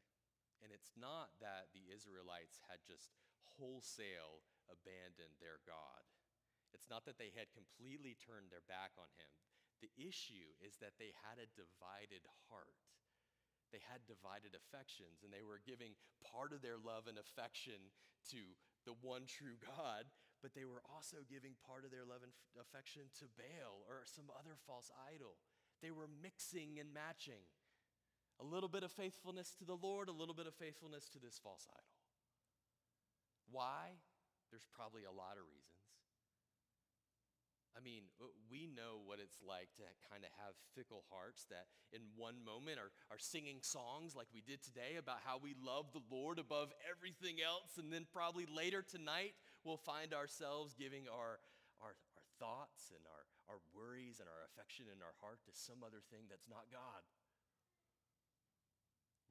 And 0.59 0.75
it's 0.75 0.91
not 0.99 1.31
that 1.39 1.71
the 1.71 1.87
Israelites 1.87 2.59
had 2.67 2.83
just 2.83 3.15
wholesale 3.55 4.43
abandoned 4.67 5.39
their 5.39 5.63
God. 5.63 6.03
It's 6.73 6.89
not 6.89 7.05
that 7.05 7.17
they 7.17 7.33
had 7.33 7.53
completely 7.55 8.17
turned 8.17 8.53
their 8.53 8.65
back 8.65 8.93
on 8.97 9.09
him. 9.17 9.31
The 9.79 9.93
issue 9.95 10.53
is 10.59 10.77
that 10.83 10.99
they 10.99 11.15
had 11.23 11.39
a 11.39 11.51
divided 11.55 12.27
heart. 12.51 12.79
They 13.71 13.79
had 13.85 14.03
divided 14.09 14.57
affections, 14.57 15.21
and 15.21 15.29
they 15.29 15.45
were 15.45 15.61
giving 15.61 15.93
part 16.25 16.51
of 16.51 16.65
their 16.65 16.81
love 16.81 17.05
and 17.05 17.21
affection 17.21 17.93
to 18.33 18.57
the 18.83 18.97
one 18.99 19.29
true 19.29 19.55
God, 19.61 20.09
but 20.41 20.57
they 20.57 20.65
were 20.65 20.83
also 20.89 21.21
giving 21.29 21.53
part 21.63 21.85
of 21.85 21.93
their 21.93 22.07
love 22.07 22.25
and 22.25 22.33
affection 22.57 23.07
to 23.21 23.29
Baal 23.37 23.85
or 23.85 24.03
some 24.09 24.27
other 24.33 24.57
false 24.65 24.89
idol. 25.05 25.37
They 25.79 25.91
were 25.91 26.09
mixing 26.09 26.81
and 26.81 26.91
matching. 26.91 27.47
A 28.39 28.45
little 28.45 28.71
bit 28.71 28.83
of 28.83 28.91
faithfulness 28.91 29.53
to 29.59 29.65
the 29.67 29.75
Lord, 29.75 30.07
a 30.07 30.15
little 30.15 30.35
bit 30.35 30.47
of 30.47 30.55
faithfulness 30.55 31.07
to 31.11 31.19
this 31.19 31.39
false 31.39 31.67
idol. 31.71 31.99
Why? 33.51 33.99
There's 34.49 34.67
probably 34.71 35.03
a 35.03 35.11
lot 35.11 35.35
of 35.35 35.45
reasons. 35.45 35.78
I 37.79 37.81
mean, 37.81 38.11
uh, 38.19 38.27
we 38.51 38.67
know 38.67 38.99
what 39.07 39.23
it's 39.23 39.39
like 39.39 39.71
to 39.79 39.87
kind 40.11 40.27
of 40.27 40.35
have 40.35 40.51
fickle 40.75 41.07
hearts 41.07 41.47
that 41.47 41.71
in 41.95 42.03
one 42.19 42.43
moment 42.43 42.75
are, 42.75 42.91
are 43.07 43.21
singing 43.21 43.63
songs 43.63 44.19
like 44.19 44.27
we 44.35 44.43
did 44.43 44.59
today 44.59 44.99
about 44.99 45.23
how 45.23 45.39
we 45.39 45.55
love 45.55 45.95
the 45.95 46.03
Lord 46.11 46.43
above 46.43 46.75
everything 46.83 47.39
else. 47.39 47.79
And 47.79 47.87
then 47.87 48.03
probably 48.03 48.43
later 48.51 48.83
tonight, 48.83 49.31
we'll 49.63 49.79
find 49.79 50.11
ourselves 50.11 50.75
giving 50.75 51.07
our, 51.07 51.39
our, 51.79 51.95
our 51.95 52.27
thoughts 52.35 52.91
and 52.91 52.99
our, 53.07 53.23
our 53.47 53.63
worries 53.71 54.19
and 54.19 54.27
our 54.27 54.43
affection 54.51 54.91
in 54.91 54.99
our 54.99 55.15
heart 55.23 55.39
to 55.47 55.55
some 55.55 55.79
other 55.79 56.03
thing 56.11 56.27
that's 56.27 56.51
not 56.51 56.67
God. 56.67 57.07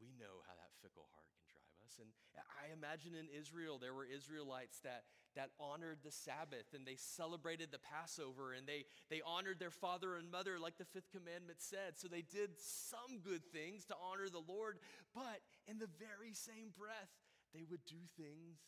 We 0.01 0.17
know 0.17 0.41
how 0.49 0.57
that 0.57 0.73
fickle 0.81 1.05
heart 1.13 1.29
can 1.37 1.48
us. 1.89 1.97
And 1.97 2.13
I 2.37 2.73
imagine 2.73 3.17
in 3.17 3.33
Israel, 3.33 3.81
there 3.81 3.97
were 3.97 4.05
Israelites 4.05 4.81
that, 4.85 5.09
that 5.37 5.57
honored 5.57 6.05
the 6.05 6.13
Sabbath 6.13 6.77
and 6.77 6.85
they 6.85 7.01
celebrated 7.01 7.73
the 7.73 7.81
Passover 7.81 8.53
and 8.53 8.69
they, 8.69 8.85
they 9.09 9.25
honored 9.25 9.59
their 9.59 9.73
father 9.73 10.17
and 10.17 10.31
mother, 10.31 10.61
like 10.61 10.77
the 10.77 10.85
fifth 10.85 11.09
commandment 11.11 11.65
said. 11.65 11.97
So 11.97 12.09
they 12.09 12.23
did 12.23 12.61
some 12.61 13.25
good 13.25 13.45
things 13.49 13.89
to 13.89 13.97
honor 13.97 14.29
the 14.29 14.45
Lord, 14.45 14.79
but 15.15 15.41
in 15.65 15.81
the 15.81 15.89
very 15.97 16.37
same 16.37 16.77
breath, 16.77 17.13
they 17.57 17.65
would 17.65 17.85
do 17.89 18.05
things 18.21 18.61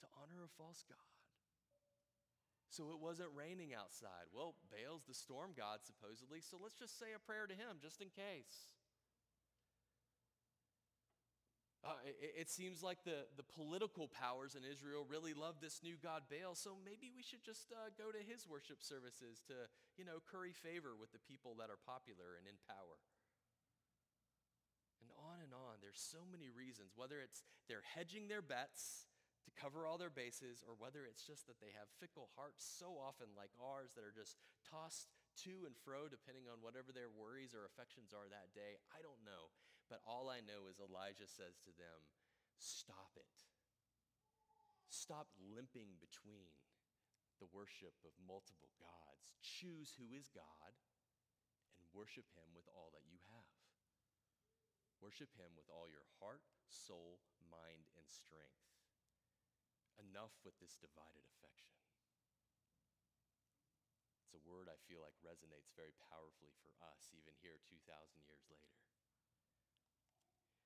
to 0.00 0.06
honor 0.22 0.46
a 0.46 0.50
false 0.54 0.86
God. 0.86 1.10
So 2.70 2.90
it 2.90 2.98
wasn't 2.98 3.30
raining 3.34 3.70
outside. 3.70 4.26
Well, 4.34 4.58
Baal's 4.66 5.06
the 5.06 5.14
storm 5.14 5.54
god, 5.54 5.86
supposedly, 5.86 6.42
so 6.42 6.58
let's 6.58 6.74
just 6.74 6.98
say 6.98 7.14
a 7.14 7.22
prayer 7.22 7.46
to 7.46 7.54
him 7.54 7.78
just 7.78 8.02
in 8.02 8.10
case. 8.10 8.73
Uh, 11.84 12.00
it, 12.08 12.48
it, 12.48 12.48
seems 12.48 12.80
like 12.80 13.04
the, 13.04 13.28
the 13.36 13.44
political 13.44 14.08
powers 14.08 14.56
in 14.56 14.64
Israel 14.64 15.04
really 15.04 15.36
love 15.36 15.60
this 15.60 15.84
new 15.84 16.00
god 16.00 16.24
Baal, 16.32 16.56
so 16.56 16.80
maybe 16.80 17.12
we 17.12 17.20
should 17.20 17.44
just 17.44 17.76
uh, 17.76 17.92
go 18.00 18.08
to 18.08 18.24
his 18.24 18.48
worship 18.48 18.80
services 18.80 19.44
to, 19.52 19.68
you 20.00 20.04
know, 20.08 20.24
curry 20.24 20.56
favor 20.56 20.96
with 20.96 21.12
the 21.12 21.20
people 21.20 21.52
that 21.60 21.68
are 21.68 21.76
popular 21.84 22.40
and 22.40 22.48
in 22.48 22.56
power. 22.64 22.96
And 25.04 25.12
on 25.12 25.44
and 25.44 25.52
on. 25.52 25.84
There's 25.84 26.00
so 26.00 26.24
many 26.24 26.48
reasons, 26.48 26.96
whether 26.96 27.20
it's 27.20 27.44
they're 27.68 27.84
hedging 27.84 28.32
their 28.32 28.40
bets 28.40 29.04
to 29.44 29.52
cover 29.52 29.84
all 29.84 30.00
their 30.00 30.08
bases, 30.08 30.64
or 30.64 30.72
whether 30.80 31.04
it's 31.04 31.20
just 31.20 31.44
that 31.52 31.60
they 31.60 31.76
have 31.76 31.92
fickle 32.00 32.32
hearts 32.32 32.64
so 32.64 32.96
often 32.96 33.28
like 33.36 33.52
ours 33.60 33.92
that 33.92 34.08
are 34.08 34.16
just 34.16 34.40
tossed 34.64 35.12
to 35.44 35.68
and 35.68 35.76
fro 35.84 36.08
depending 36.08 36.48
on 36.48 36.64
whatever 36.64 36.96
their 36.96 37.12
worries 37.12 37.52
or 37.52 37.68
affections 37.68 38.16
are 38.16 38.24
that 38.32 38.56
day. 38.56 38.80
I 38.88 39.04
don't 39.04 39.20
know. 39.20 39.52
But 39.94 40.10
all 40.10 40.26
I 40.26 40.42
know 40.42 40.66
is 40.66 40.82
Elijah 40.82 41.30
says 41.30 41.54
to 41.62 41.70
them, 41.78 42.02
Stop 42.58 43.14
it. 43.14 43.46
Stop 44.90 45.30
limping 45.38 46.02
between 46.02 46.50
the 47.38 47.46
worship 47.54 47.94
of 48.02 48.10
multiple 48.18 48.74
gods. 48.82 49.38
Choose 49.38 49.94
who 49.94 50.10
is 50.10 50.34
God 50.34 50.74
and 51.78 51.86
worship 51.94 52.26
him 52.34 52.50
with 52.58 52.66
all 52.74 52.90
that 52.90 53.06
you 53.06 53.22
have. 53.38 53.54
Worship 54.98 55.30
him 55.38 55.54
with 55.54 55.70
all 55.70 55.86
your 55.86 56.10
heart, 56.18 56.42
soul, 56.66 57.22
mind, 57.46 57.86
and 57.94 58.10
strength. 58.10 58.66
Enough 60.02 60.34
with 60.42 60.58
this 60.58 60.74
divided 60.74 61.22
affection. 61.22 61.70
It's 64.26 64.34
a 64.34 64.42
word 64.42 64.66
I 64.66 64.74
feel 64.90 65.06
like 65.06 65.14
resonates 65.22 65.70
very 65.78 65.94
powerfully 66.10 66.50
for 66.66 66.74
us, 66.82 67.14
even 67.14 67.38
here 67.38 67.62
2,000 67.62 67.86
years 68.26 68.42
later. 68.50 68.74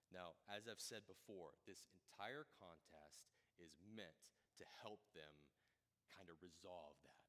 Now, 0.09 0.41
as 0.49 0.65
I've 0.65 0.81
said 0.81 1.05
before, 1.05 1.57
this 1.69 1.85
entire 1.93 2.49
contest 2.57 3.29
is 3.61 3.77
meant 3.85 4.33
to 4.57 4.65
help 4.81 5.05
them 5.13 5.35
kind 6.17 6.33
of 6.33 6.41
resolve 6.41 6.97
that. 7.05 7.29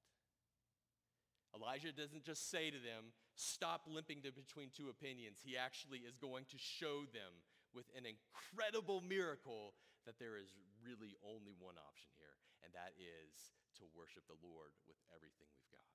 Elijah 1.53 1.91
doesn't 1.91 2.23
just 2.23 2.47
say 2.53 2.69
to 2.69 2.77
them, 2.77 3.11
stop 3.33 3.89
limping 3.89 4.21
between 4.21 4.69
two 4.69 4.93
opinions. 4.93 5.41
He 5.41 5.57
actually 5.57 6.05
is 6.05 6.15
going 6.15 6.45
to 6.53 6.61
show 6.61 7.09
them 7.09 7.41
with 7.73 7.89
an 7.97 8.05
incredible 8.05 9.01
miracle 9.01 9.73
that 10.05 10.21
there 10.21 10.37
is 10.37 10.53
really 10.81 11.17
only 11.25 11.57
one 11.57 11.77
option 11.77 12.09
here, 12.17 12.37
and 12.61 12.69
that 12.77 12.93
is 12.97 13.53
to 13.81 13.85
worship 13.97 14.25
the 14.29 14.37
Lord 14.39 14.73
with 14.85 14.97
everything 15.09 15.49
we've 15.53 15.73
got. 15.73 15.89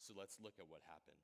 So 0.00 0.16
let's 0.16 0.40
look 0.40 0.56
at 0.56 0.68
what 0.68 0.80
happened 0.88 1.20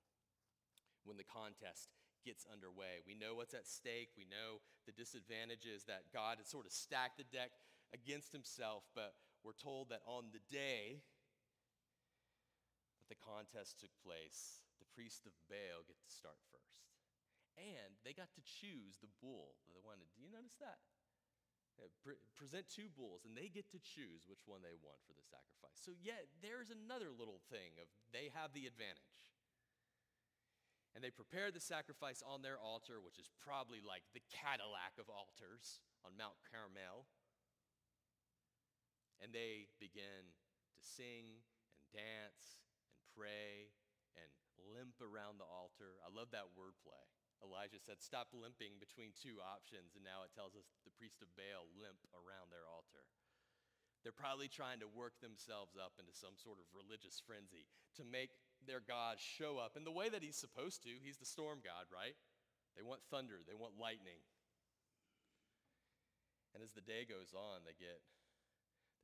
when 1.05 1.17
the 1.17 1.27
contest 1.27 1.97
gets 2.27 2.43
underway. 2.51 3.07
We 3.07 3.15
know 3.15 3.39
what's 3.39 3.55
at 3.55 3.71
stake. 3.71 4.11
We 4.19 4.27
know 4.27 4.59
the 4.85 4.93
disadvantages 4.93 5.87
that 5.87 6.11
God 6.11 6.43
had 6.43 6.51
sort 6.51 6.67
of 6.67 6.75
stacked 6.75 7.23
the 7.23 7.29
deck 7.31 7.55
against 7.95 8.35
himself, 8.35 8.83
but 8.99 9.15
we're 9.47 9.55
told 9.55 9.95
that 9.95 10.03
on 10.11 10.35
the 10.35 10.43
day 10.51 11.07
that 12.99 13.07
the 13.07 13.23
contest 13.23 13.79
took 13.79 13.95
place, 14.03 14.67
the 14.83 14.91
priest 14.91 15.23
of 15.23 15.33
Baal 15.47 15.87
get 15.87 16.03
to 16.03 16.11
start 16.11 16.43
first. 16.51 16.83
And 17.55 17.95
they 18.03 18.13
got 18.13 18.35
to 18.35 18.43
choose 18.43 18.99
the 18.99 19.09
bull 19.23 19.57
that 19.65 19.73
they 19.73 19.81
wanted. 19.81 20.11
Do 20.13 20.21
you 20.21 20.29
notice 20.29 20.59
that? 20.59 20.83
Pre- 22.01 22.17
present 22.33 22.65
two 22.73 22.89
bulls, 22.89 23.29
and 23.29 23.37
they 23.37 23.53
get 23.53 23.69
to 23.69 23.81
choose 23.81 24.25
which 24.25 24.49
one 24.49 24.65
they 24.65 24.73
want 24.81 24.97
for 25.05 25.13
the 25.13 25.25
sacrifice. 25.29 25.77
So, 25.77 25.93
yet, 25.93 26.25
there's 26.41 26.73
another 26.73 27.13
little 27.13 27.45
thing 27.53 27.77
of 27.77 27.85
they 28.17 28.33
have 28.33 28.57
the 28.57 28.65
advantage. 28.65 29.36
And 30.97 31.05
they 31.05 31.13
prepare 31.13 31.53
the 31.53 31.61
sacrifice 31.61 32.25
on 32.25 32.41
their 32.41 32.57
altar, 32.57 33.05
which 33.05 33.21
is 33.21 33.29
probably 33.45 33.85
like 33.85 34.09
the 34.17 34.25
Cadillac 34.33 34.97
of 34.97 35.13
altars 35.13 35.85
on 36.01 36.17
Mount 36.17 36.41
Carmel 36.49 37.05
and 39.21 39.33
they 39.33 39.69
begin 39.81 40.33
to 40.77 40.81
sing 40.81 41.41
and 41.81 41.87
dance 41.93 42.69
and 42.93 43.01
pray 43.17 43.73
and 44.17 44.29
limp 44.61 45.01
around 45.01 45.41
the 45.41 45.49
altar. 45.49 46.01
I 46.05 46.13
love 46.13 46.33
that 46.37 46.53
wordplay. 46.57 47.05
Elijah 47.45 47.81
said, 47.81 48.01
Stop 48.01 48.33
limping 48.33 48.81
between 48.81 49.13
two 49.13 49.41
options, 49.45 49.93
and 49.97 50.05
now 50.05 50.25
it 50.25 50.33
tells 50.33 50.57
us 50.57 50.73
the 50.85 50.97
priest 50.97 51.21
of 51.21 51.33
Baal 51.37 51.69
limp 51.77 52.01
around 52.17 52.49
their 52.49 52.65
altar. 52.65 53.05
They're 54.01 54.17
probably 54.17 54.49
trying 54.49 54.81
to 54.81 54.89
work 54.89 55.19
themselves 55.19 55.75
up 55.77 55.99
into 56.01 56.15
some 56.15 56.39
sort 56.39 56.63
of 56.63 56.71
religious 56.73 57.19
frenzy 57.19 57.67
to 57.99 58.07
make 58.07 58.39
their 58.67 58.83
God 58.83 59.19
show 59.19 59.59
up 59.59 59.79
in 59.79 59.87
the 59.87 59.95
way 59.95 60.11
that 60.11 60.23
he's 60.23 60.37
supposed 60.37 60.83
to. 60.85 60.93
He's 61.03 61.17
the 61.17 61.29
storm 61.29 61.63
God, 61.63 61.87
right? 61.89 62.19
They 62.77 62.85
want 62.85 63.01
thunder, 63.09 63.41
they 63.47 63.57
want 63.57 63.81
lightning. 63.81 64.21
And 66.53 66.61
as 66.65 66.73
the 66.73 66.85
day 66.85 67.05
goes 67.09 67.37
on, 67.37 67.65
they 67.65 67.77
get 67.77 68.01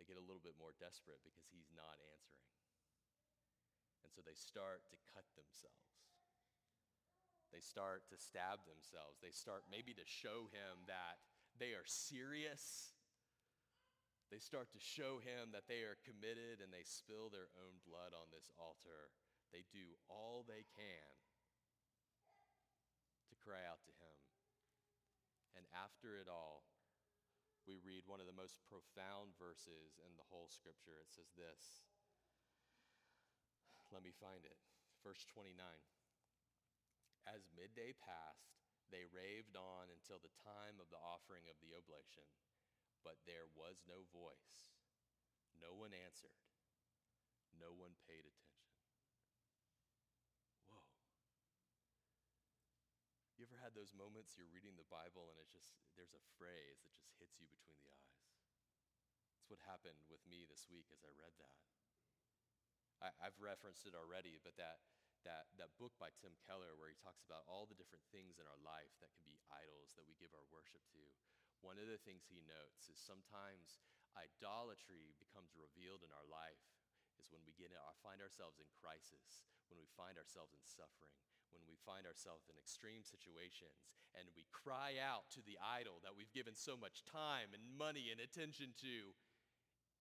they 0.01 0.09
get 0.09 0.17
a 0.17 0.25
little 0.25 0.43
bit 0.43 0.57
more 0.57 0.73
desperate 0.81 1.21
because 1.21 1.47
he's 1.53 1.69
not 1.77 2.01
answering. 2.01 2.49
And 4.03 4.11
so 4.11 4.25
they 4.25 4.35
start 4.35 4.89
to 4.91 4.97
cut 5.13 5.29
themselves. 5.37 5.93
They 7.53 7.61
start 7.61 8.09
to 8.09 8.17
stab 8.17 8.65
themselves. 8.65 9.21
They 9.21 9.31
start 9.31 9.69
maybe 9.69 9.93
to 9.93 10.07
show 10.09 10.49
him 10.49 10.89
that 10.89 11.21
they 11.61 11.77
are 11.77 11.85
serious. 11.85 12.97
They 14.33 14.41
start 14.41 14.73
to 14.73 14.81
show 14.81 15.21
him 15.21 15.53
that 15.53 15.69
they 15.69 15.85
are 15.85 16.01
committed 16.09 16.65
and 16.65 16.73
they 16.73 16.89
spill 16.89 17.29
their 17.29 17.53
own 17.61 17.85
blood 17.85 18.17
on 18.17 18.33
this 18.33 18.49
altar. 18.57 19.13
They 19.53 19.69
do 19.69 20.01
all 20.09 20.43
they 20.49 20.65
can 20.73 21.13
to 23.29 23.35
cry 23.37 23.61
out 23.69 23.85
to 23.85 23.93
him. 23.93 24.19
And 25.53 25.69
after 25.77 26.17
it 26.17 26.33
all, 26.33 26.65
we 27.69 27.79
read 27.85 28.09
one 28.09 28.19
of 28.19 28.27
the 28.27 28.35
most 28.35 28.65
profound 28.67 29.37
verses 29.39 30.01
in 30.01 30.17
the 30.17 30.27
whole 30.33 30.49
scripture. 30.49 30.99
It 30.99 31.13
says 31.13 31.31
this. 31.37 31.85
Let 33.93 34.03
me 34.03 34.11
find 34.17 34.43
it. 34.49 34.57
Verse 35.05 35.23
29. 35.29 35.55
As 37.29 37.53
midday 37.55 37.95
passed, 37.95 38.57
they 38.91 39.07
raved 39.09 39.55
on 39.55 39.93
until 39.93 40.19
the 40.19 40.33
time 40.43 40.81
of 40.81 40.91
the 40.91 40.99
offering 40.99 41.47
of 41.47 41.61
the 41.63 41.77
oblation, 41.77 42.27
but 43.07 43.21
there 43.29 43.47
was 43.55 43.85
no 43.87 44.09
voice. 44.11 44.75
No 45.61 45.77
one 45.77 45.95
answered. 45.95 46.35
No 47.61 47.71
one 47.71 47.95
paid 48.09 48.27
attention. 48.27 48.53
You 53.39 53.47
ever 53.51 53.62
had 53.73 53.81
those 53.81 53.97
moments 53.97 54.37
you're 54.37 54.53
reading 54.53 54.77
the 54.77 54.93
Bible 54.93 55.33
and 55.33 55.41
it's 55.41 55.49
just, 55.49 55.73
there's 55.97 56.13
a 56.13 56.21
phrase 56.37 56.85
that 56.85 56.93
just 56.93 57.17
hits 57.17 57.41
you 57.41 57.49
between 57.49 57.81
the 57.81 57.89
eyes? 57.89 58.21
That's 59.33 59.49
what 59.49 59.65
happened 59.65 60.05
with 60.13 60.21
me 60.29 60.45
this 60.45 60.69
week 60.69 60.93
as 60.93 61.01
I 61.01 61.09
read 61.17 61.33
that. 61.41 61.57
I, 63.01 63.33
have 63.33 63.41
referenced 63.41 63.89
it 63.89 63.97
already, 63.97 64.37
but 64.45 64.61
that, 64.61 64.85
that, 65.25 65.49
that 65.57 65.73
book 65.81 65.97
by 65.97 66.13
Tim 66.21 66.37
Keller 66.45 66.77
where 66.77 66.93
he 66.93 67.01
talks 67.01 67.25
about 67.25 67.49
all 67.49 67.65
the 67.65 67.73
different 67.81 68.05
things 68.13 68.37
in 68.37 68.45
our 68.45 68.61
life 68.61 68.93
that 69.01 69.17
can 69.17 69.25
be 69.25 69.41
idols 69.49 69.97
that 69.97 70.05
we 70.05 70.21
give 70.21 70.37
our 70.37 70.45
worship 70.53 70.85
to. 70.93 71.03
One 71.65 71.81
of 71.81 71.89
the 71.89 71.97
things 72.05 72.29
he 72.29 72.45
notes 72.45 72.93
is 72.93 73.01
sometimes 73.01 73.81
idolatry 74.13 75.17
becomes 75.17 75.57
revealed 75.57 76.05
in 76.05 76.13
our 76.13 76.29
life 76.29 76.61
is 77.17 77.33
when 77.33 77.41
we 77.49 77.57
get 77.57 77.73
in, 77.73 77.81
find 78.05 78.21
ourselves 78.21 78.61
in 78.61 78.69
crisis, 78.77 79.49
when 79.73 79.81
we 79.81 79.89
find 79.97 80.21
ourselves 80.21 80.53
in 80.53 80.61
suffering, 80.61 81.17
when 81.53 81.65
we 81.69 81.77
find 81.85 82.09
ourselves 82.09 82.49
in 82.49 82.57
extreme 82.57 83.05
situations 83.05 83.85
and 84.17 84.29
we 84.37 84.45
cry 84.53 85.01
out 85.01 85.29
to 85.33 85.41
the 85.45 85.57
idol 85.61 86.01
that 86.05 86.17
we've 86.17 86.33
given 86.33 86.53
so 86.57 86.77
much 86.77 87.05
time 87.09 87.53
and 87.57 87.65
money 87.77 88.13
and 88.13 88.21
attention 88.21 88.77
to, 88.81 89.13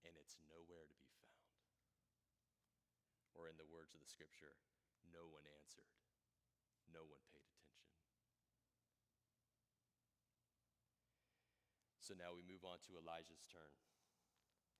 and 0.04 0.16
it's 0.20 0.36
nowhere 0.52 0.84
to 0.88 0.98
be 1.00 1.08
found. 1.16 1.40
Or, 3.36 3.48
in 3.48 3.56
the 3.56 3.68
words 3.72 3.96
of 3.96 4.04
the 4.04 4.12
scripture, 4.12 4.54
no 5.16 5.24
one 5.32 5.48
answered, 5.64 5.88
no 6.92 7.08
one 7.08 7.24
paid 7.32 7.48
attention. 7.48 7.88
So 12.04 12.12
now 12.20 12.36
we 12.36 12.44
move 12.44 12.68
on 12.68 12.84
to 12.92 13.00
Elijah's 13.00 13.48
turn. 13.48 13.72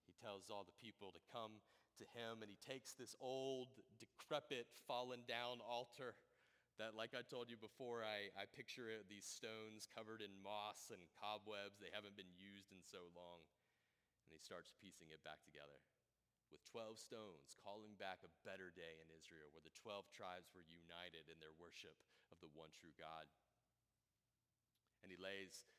He 0.04 0.12
tells 0.20 0.52
all 0.52 0.68
the 0.68 0.76
people 0.84 1.16
to 1.16 1.30
come 1.32 1.64
to 1.96 2.06
him, 2.12 2.44
and 2.44 2.52
he 2.52 2.60
takes 2.60 2.92
this 2.92 3.16
old, 3.24 3.72
decrepit, 3.96 4.68
fallen 4.84 5.24
down 5.24 5.64
altar 5.64 6.20
that, 6.82 6.98
like 6.98 7.14
I 7.14 7.22
told 7.22 7.54
you 7.54 7.62
before, 7.62 8.02
I, 8.02 8.34
I 8.34 8.50
picture 8.50 8.90
it, 8.90 9.06
these 9.06 9.30
stones 9.30 9.86
covered 9.86 10.26
in 10.26 10.34
moss 10.42 10.90
and 10.90 11.06
cobwebs. 11.14 11.78
They 11.78 11.94
haven't 11.94 12.18
been 12.18 12.34
used 12.34 12.74
in 12.74 12.82
so 12.82 13.06
long. 13.14 13.46
And 14.26 14.34
he 14.34 14.42
starts 14.42 14.74
piecing 14.82 15.14
it 15.14 15.22
back 15.22 15.46
together 15.46 15.78
with 16.50 16.66
12 16.68 16.98
stones, 16.98 17.54
calling 17.62 17.94
back 18.02 18.26
a 18.26 18.34
better 18.44 18.74
day 18.74 18.98
in 18.98 19.14
Israel 19.14 19.54
where 19.54 19.64
the 19.64 19.78
12 19.78 20.10
tribes 20.10 20.50
were 20.52 20.66
united 20.66 21.30
in 21.30 21.38
their 21.38 21.54
worship 21.56 21.96
of 22.34 22.42
the 22.42 22.52
one 22.52 22.74
true 22.74 22.98
God. 22.98 23.30
And 25.06 25.14
he 25.14 25.22
lays 25.22 25.70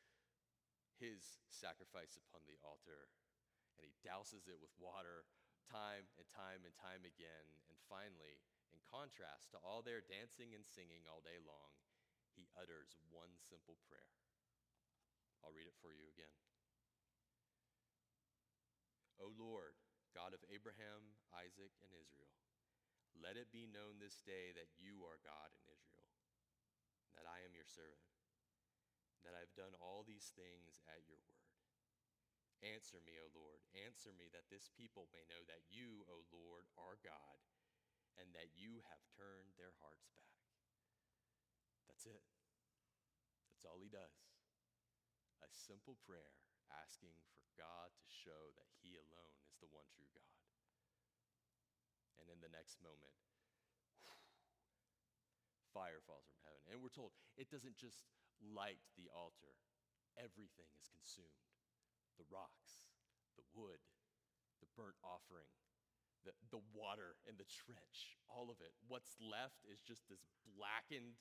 his 1.02 1.42
sacrifice 1.50 2.14
upon 2.14 2.46
the 2.46 2.56
altar 2.62 3.10
and 3.76 3.84
he 3.84 3.94
douses 4.06 4.46
it 4.46 4.62
with 4.62 4.72
water 4.78 5.26
time 5.66 6.06
and 6.16 6.26
time 6.30 6.62
and 6.62 6.74
time 6.78 7.02
again. 7.02 7.46
And 7.68 7.76
finally, 7.88 8.40
in 8.72 8.80
contrast 8.88 9.52
to 9.52 9.60
all 9.60 9.84
their 9.84 10.00
dancing 10.00 10.56
and 10.56 10.64
singing 10.64 11.04
all 11.04 11.20
day 11.20 11.36
long, 11.44 11.72
he 12.32 12.48
utters 12.56 12.96
one 13.12 13.32
simple 13.36 13.76
prayer. 13.84 14.16
I'll 15.44 15.52
read 15.52 15.68
it 15.68 15.76
for 15.84 15.92
you 15.92 16.08
again. 16.08 16.32
O 19.20 19.30
Lord, 19.36 19.76
God 20.16 20.32
of 20.32 20.42
Abraham, 20.48 21.14
Isaac, 21.30 21.72
and 21.84 21.92
Israel, 21.92 22.32
let 23.20 23.36
it 23.36 23.52
be 23.52 23.68
known 23.68 24.00
this 24.00 24.24
day 24.24 24.56
that 24.56 24.72
you 24.80 25.04
are 25.04 25.20
God 25.20 25.52
in 25.52 25.68
Israel, 25.68 26.16
that 27.14 27.28
I 27.28 27.44
am 27.44 27.52
your 27.52 27.68
servant, 27.68 28.16
that 29.22 29.36
I 29.36 29.44
have 29.44 29.54
done 29.54 29.76
all 29.78 30.02
these 30.02 30.32
things 30.32 30.80
at 30.88 31.04
your 31.04 31.20
word. 31.28 31.52
Answer 32.62 33.02
me, 33.02 33.18
O 33.18 33.26
Lord, 33.34 33.58
answer 33.74 34.14
me 34.14 34.30
that 34.30 34.46
this 34.46 34.70
people 34.72 35.10
may 35.10 35.26
know 35.26 35.42
that 35.50 35.66
you, 35.68 36.06
O 36.06 36.22
Lord, 36.30 36.70
are 36.78 36.98
God 37.02 37.36
and 38.20 38.32
that 38.36 38.52
you 38.56 38.84
have 38.88 39.02
turned 39.16 39.56
their 39.56 39.76
hearts 39.80 40.08
back. 40.16 40.36
That's 41.88 42.04
it. 42.08 42.24
That's 43.52 43.64
all 43.68 43.80
he 43.80 43.92
does. 43.92 44.16
A 45.42 45.48
simple 45.50 45.98
prayer 46.04 46.34
asking 46.70 47.18
for 47.36 47.44
God 47.58 47.92
to 47.98 48.08
show 48.08 48.54
that 48.56 48.70
He 48.80 48.96
alone 48.96 49.36
is 49.44 49.58
the 49.60 49.68
one 49.68 49.84
true 49.92 50.08
God. 50.14 50.38
And 52.16 52.30
in 52.30 52.38
the 52.40 52.52
next 52.52 52.78
moment, 52.78 53.12
fire 55.72 56.04
falls 56.04 56.28
from 56.28 56.44
heaven. 56.44 56.62
And 56.68 56.84
we're 56.84 56.92
told 56.92 57.16
it 57.34 57.48
doesn't 57.48 57.80
just 57.80 58.04
light 58.44 58.84
the 58.94 59.08
altar, 59.08 59.56
everything 60.20 60.68
is 60.76 60.92
consumed 60.92 61.48
the 62.20 62.28
rocks, 62.28 62.92
the 63.40 63.46
wood, 63.56 63.80
the 64.60 64.68
burnt 64.76 65.00
offering, 65.00 65.48
the, 66.22 66.32
the 66.54 66.62
water 66.72 67.18
and 67.26 67.36
the 67.36 67.48
trench, 67.48 68.18
all 68.30 68.50
of 68.50 68.62
it. 68.62 68.72
What's 68.86 69.18
left 69.18 69.66
is 69.66 69.82
just 69.82 70.06
this 70.06 70.22
blackened 70.46 71.18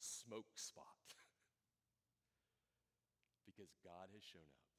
smoke 0.00 0.52
spot. 0.56 1.16
because 3.48 3.72
God 3.84 4.08
has 4.14 4.24
shown 4.24 4.48
up 4.56 4.70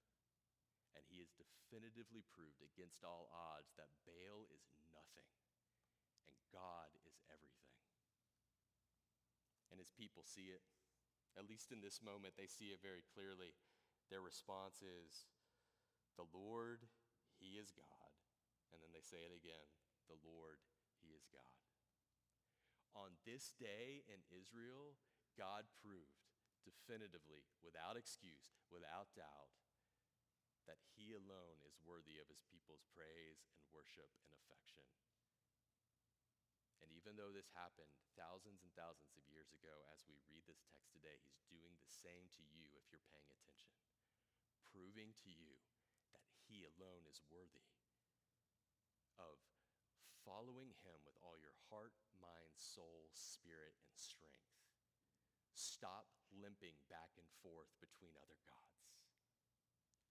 and 0.97 1.03
he 1.07 1.23
has 1.23 1.31
definitively 1.35 2.23
proved 2.31 2.59
against 2.61 3.05
all 3.05 3.31
odds 3.31 3.71
that 3.79 3.91
Baal 4.03 4.47
is 4.51 4.63
nothing 4.91 5.31
and 6.27 6.35
God 6.51 6.91
is 7.07 7.15
everything. 7.31 7.79
And 9.71 9.79
his 9.79 9.91
people 9.95 10.27
see 10.27 10.51
it. 10.51 10.63
At 11.39 11.47
least 11.47 11.71
in 11.71 11.79
this 11.79 12.03
moment, 12.03 12.35
they 12.35 12.47
see 12.47 12.75
it 12.75 12.83
very 12.83 13.07
clearly. 13.15 13.55
Their 14.11 14.19
response 14.19 14.83
is, 14.83 15.31
The 16.19 16.27
Lord, 16.35 16.83
He 17.39 17.55
is 17.55 17.71
God. 17.71 18.00
And 18.71 18.79
then 18.79 18.95
they 18.95 19.03
say 19.03 19.23
it 19.27 19.35
again, 19.35 19.67
The 20.07 20.19
Lord, 20.23 20.63
He 21.03 21.11
is 21.11 21.27
God. 21.27 21.59
On 22.95 23.15
this 23.23 23.55
day 23.55 24.03
in 24.07 24.19
Israel, 24.31 24.99
God 25.39 25.67
proved 25.79 26.27
definitively, 26.63 27.47
without 27.63 27.95
excuse, 27.95 28.51
without 28.67 29.11
doubt, 29.15 29.55
that 30.67 30.83
He 30.95 31.15
alone 31.15 31.63
is 31.63 31.79
worthy 31.81 32.19
of 32.19 32.27
His 32.27 32.43
people's 32.47 32.83
praise 32.91 33.47
and 33.55 33.63
worship 33.71 34.11
and 34.23 34.31
affection. 34.35 34.83
And 36.83 36.89
even 36.93 37.15
though 37.15 37.31
this 37.31 37.49
happened 37.53 37.93
thousands 38.17 38.65
and 38.65 38.73
thousands 38.73 39.13
of 39.15 39.25
years 39.29 39.53
ago, 39.53 39.71
as 39.93 40.03
we 40.09 40.17
read 40.25 40.45
this 40.49 40.65
text 40.65 40.89
today, 40.91 41.21
he's 41.21 41.45
doing 41.45 41.77
the 41.77 41.89
same 41.89 42.27
to 42.33 42.43
you 42.43 42.67
if 42.73 42.89
you're 42.89 43.05
paying 43.13 43.29
attention, 43.29 43.73
proving 44.65 45.13
to 45.25 45.29
you 45.29 45.61
that 46.13 46.25
he 46.49 46.65
alone 46.65 47.05
is 47.05 47.21
worthy 47.29 47.69
of 49.17 49.39
following 50.23 50.71
him 50.85 50.99
with 51.03 51.17
all 51.19 51.35
your 51.39 51.55
heart, 51.67 51.97
mind, 52.21 52.53
soul, 52.55 53.09
spirit, 53.11 53.73
and 53.87 53.97
strength. 53.97 54.51
Stop 55.51 56.07
limping 56.31 56.77
back 56.87 57.11
and 57.19 57.27
forth 57.43 57.71
between 57.83 58.15
other 58.21 58.39
gods. 58.47 58.95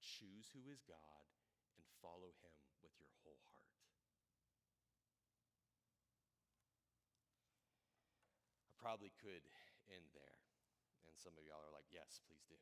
Choose 0.01 0.53
who 0.53 0.69
is 0.69 0.85
God 0.85 1.25
and 1.77 1.85
follow 2.05 2.37
him 2.45 2.57
with 2.85 2.93
your 3.01 3.13
whole 3.25 3.41
heart. 3.57 3.77
I 8.69 8.73
probably 8.77 9.13
could 9.17 9.45
end 9.89 10.13
there. 10.13 10.41
And 11.09 11.17
some 11.17 11.35
of 11.41 11.45
y'all 11.45 11.65
are 11.65 11.75
like, 11.75 11.89
yes, 11.89 12.21
please 12.29 12.45
do. 12.45 12.59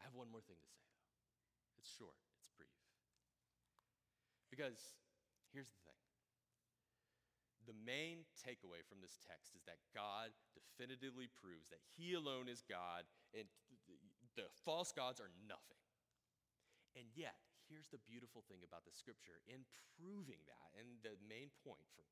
I 0.00 0.04
have 0.04 0.14
one 0.14 0.28
more 0.28 0.44
thing 0.44 0.60
to 0.60 0.70
say, 0.70 0.84
though. 0.92 1.16
It's 1.80 1.88
short, 1.88 2.20
it's 2.36 2.52
brief. 2.52 2.83
Because 4.54 4.94
here's 5.50 5.66
the 5.66 5.82
thing 5.82 5.98
the 7.66 7.74
main 7.82 8.28
takeaway 8.38 8.84
from 8.86 9.00
this 9.00 9.18
text 9.24 9.56
is 9.56 9.64
that 9.64 9.80
God 9.96 10.30
definitively 10.54 11.32
proves 11.32 11.72
that 11.72 11.80
He 11.96 12.14
alone 12.14 12.46
is 12.46 12.62
God 12.62 13.08
and 13.34 13.48
the 14.38 14.46
false 14.62 14.94
gods 14.94 15.18
are 15.18 15.32
nothing. 15.48 15.80
And 16.94 17.10
yet, 17.16 17.34
here's 17.66 17.90
the 17.90 17.98
beautiful 18.04 18.46
thing 18.46 18.62
about 18.62 18.86
the 18.86 18.94
scripture 18.94 19.42
in 19.48 19.66
proving 19.98 20.44
that, 20.46 20.70
and 20.78 21.02
the 21.02 21.18
main 21.26 21.50
point 21.64 21.88
for 21.96 22.04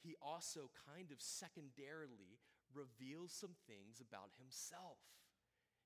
he 0.00 0.16
also 0.24 0.72
kind 0.88 1.12
of 1.12 1.20
secondarily 1.20 2.40
reveals 2.72 3.32
some 3.32 3.52
things 3.68 4.00
about 4.00 4.32
himself. 4.40 4.96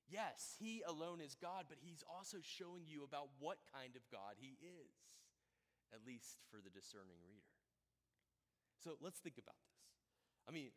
Yes, 0.07 0.55
he 0.61 0.83
alone 0.87 1.19
is 1.19 1.35
God, 1.35 1.67
but 1.69 1.83
he's 1.83 2.05
also 2.07 2.39
showing 2.39 2.87
you 2.87 3.03
about 3.03 3.35
what 3.41 3.59
kind 3.73 3.97
of 3.97 4.07
God 4.13 4.39
he 4.39 4.55
is, 4.63 5.03
at 5.95 6.03
least 6.03 6.43
for 6.51 6.59
the 6.59 6.75
discerning 6.75 7.23
reader. 7.23 7.55
So 8.83 8.99
let's 8.99 9.23
think 9.23 9.39
about 9.39 9.57
this. 9.63 9.79
I 10.45 10.51
mean, 10.51 10.75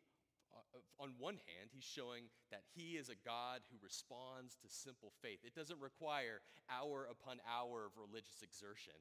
uh, 0.54 1.02
on 1.02 1.12
one 1.18 1.36
hand, 1.36 1.68
he's 1.74 1.84
showing 1.84 2.30
that 2.50 2.62
he 2.72 2.96
is 2.96 3.10
a 3.10 3.18
God 3.20 3.60
who 3.68 3.76
responds 3.82 4.56
to 4.62 4.68
simple 4.70 5.12
faith. 5.20 5.44
It 5.44 5.54
doesn't 5.54 5.80
require 5.80 6.40
hour 6.70 7.04
upon 7.10 7.42
hour 7.44 7.84
of 7.84 7.98
religious 8.00 8.40
exertion. 8.40 8.96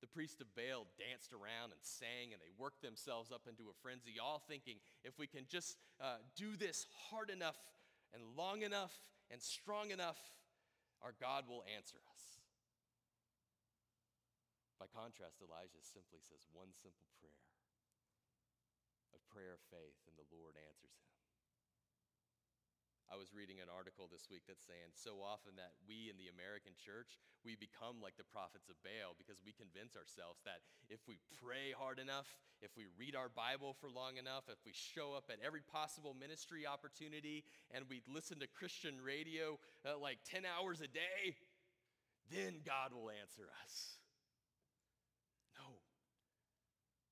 The 0.00 0.08
priests 0.08 0.40
of 0.40 0.48
Baal 0.56 0.88
danced 0.96 1.34
around 1.36 1.76
and 1.76 1.82
sang, 1.84 2.32
and 2.32 2.40
they 2.40 2.48
worked 2.56 2.80
themselves 2.80 3.28
up 3.30 3.44
into 3.44 3.68
a 3.68 3.76
frenzy, 3.82 4.16
all 4.16 4.40
thinking 4.48 4.80
if 5.04 5.18
we 5.18 5.26
can 5.26 5.44
just 5.44 5.76
uh, 6.00 6.24
do 6.36 6.56
this 6.56 6.86
hard 7.10 7.28
enough 7.28 7.58
and 8.14 8.22
long 8.36 8.62
enough 8.62 8.96
and 9.30 9.42
strong 9.42 9.90
enough, 9.90 10.18
our 11.02 11.12
God 11.20 11.44
will 11.48 11.62
answer. 11.76 12.00
By 14.80 14.88
contrast, 14.88 15.44
Elijah 15.44 15.84
simply 15.84 16.24
says 16.24 16.48
one 16.56 16.72
simple 16.72 17.04
prayer 17.20 17.44
a 19.12 19.20
prayer 19.28 19.52
of 19.52 19.62
faith, 19.68 20.00
and 20.08 20.16
the 20.16 20.30
Lord 20.32 20.56
answers 20.56 20.94
him. 20.96 21.10
I 23.10 23.18
was 23.18 23.34
reading 23.34 23.58
an 23.58 23.66
article 23.66 24.06
this 24.06 24.30
week 24.30 24.46
that's 24.46 24.62
saying 24.62 24.94
so 24.94 25.18
often 25.18 25.58
that 25.58 25.74
we 25.82 26.06
in 26.06 26.14
the 26.14 26.30
American 26.30 26.78
church, 26.78 27.18
we 27.42 27.58
become 27.58 27.98
like 27.98 28.14
the 28.14 28.30
prophets 28.30 28.70
of 28.70 28.78
Baal 28.86 29.18
because 29.18 29.42
we 29.42 29.50
convince 29.50 29.98
ourselves 29.98 30.38
that 30.46 30.62
if 30.86 31.02
we 31.10 31.18
pray 31.42 31.74
hard 31.74 31.98
enough, 31.98 32.30
if 32.62 32.70
we 32.78 32.86
read 32.94 33.18
our 33.18 33.26
Bible 33.26 33.74
for 33.74 33.90
long 33.90 34.14
enough, 34.14 34.46
if 34.46 34.62
we 34.62 34.70
show 34.70 35.18
up 35.18 35.26
at 35.26 35.42
every 35.42 35.58
possible 35.58 36.14
ministry 36.14 36.70
opportunity 36.70 37.42
and 37.74 37.82
we 37.90 37.98
listen 38.06 38.38
to 38.38 38.46
Christian 38.46 39.02
radio 39.02 39.58
uh, 39.82 39.98
like 39.98 40.22
10 40.22 40.46
hours 40.46 40.78
a 40.78 40.86
day, 40.86 41.34
then 42.30 42.62
God 42.62 42.94
will 42.94 43.10
answer 43.10 43.50
us. 43.66 43.98
No. 45.58 45.82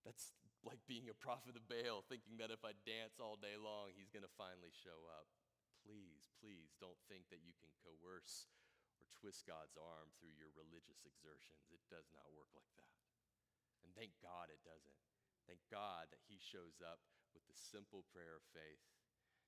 That's 0.09 0.33
like 0.65 0.81
being 0.89 1.13
a 1.13 1.21
prophet 1.21 1.53
of 1.53 1.69
Baal, 1.69 2.01
thinking 2.09 2.41
that 2.41 2.49
if 2.49 2.65
I 2.65 2.73
dance 2.89 3.21
all 3.21 3.37
day 3.37 3.61
long, 3.61 3.93
he's 3.93 4.09
going 4.09 4.25
to 4.25 4.41
finally 4.41 4.73
show 4.73 5.05
up 5.13 5.29
please, 5.89 6.29
please 6.37 6.77
don't 6.77 7.01
think 7.09 7.25
that 7.33 7.41
you 7.41 7.57
can 7.57 7.73
coerce 7.81 8.51
or 9.01 9.09
twist 9.17 9.49
God's 9.49 9.79
arm 9.81 10.13
through 10.19 10.37
your 10.37 10.53
religious 10.53 11.07
exertions. 11.09 11.71
It 11.73 11.81
does 11.89 12.13
not 12.13 12.29
work 12.37 12.53
like 12.53 12.69
that. 12.77 12.93
And 13.81 13.97
thank 13.97 14.13
God 14.21 14.53
it 14.53 14.61
doesn't. 14.67 15.01
Thank 15.49 15.65
God 15.73 16.13
that 16.13 16.21
He 16.29 16.37
shows 16.37 16.85
up 16.85 17.01
with 17.33 17.41
the 17.49 17.57
simple 17.57 18.05
prayer 18.13 18.37
of 18.37 18.45
faith. 18.53 18.85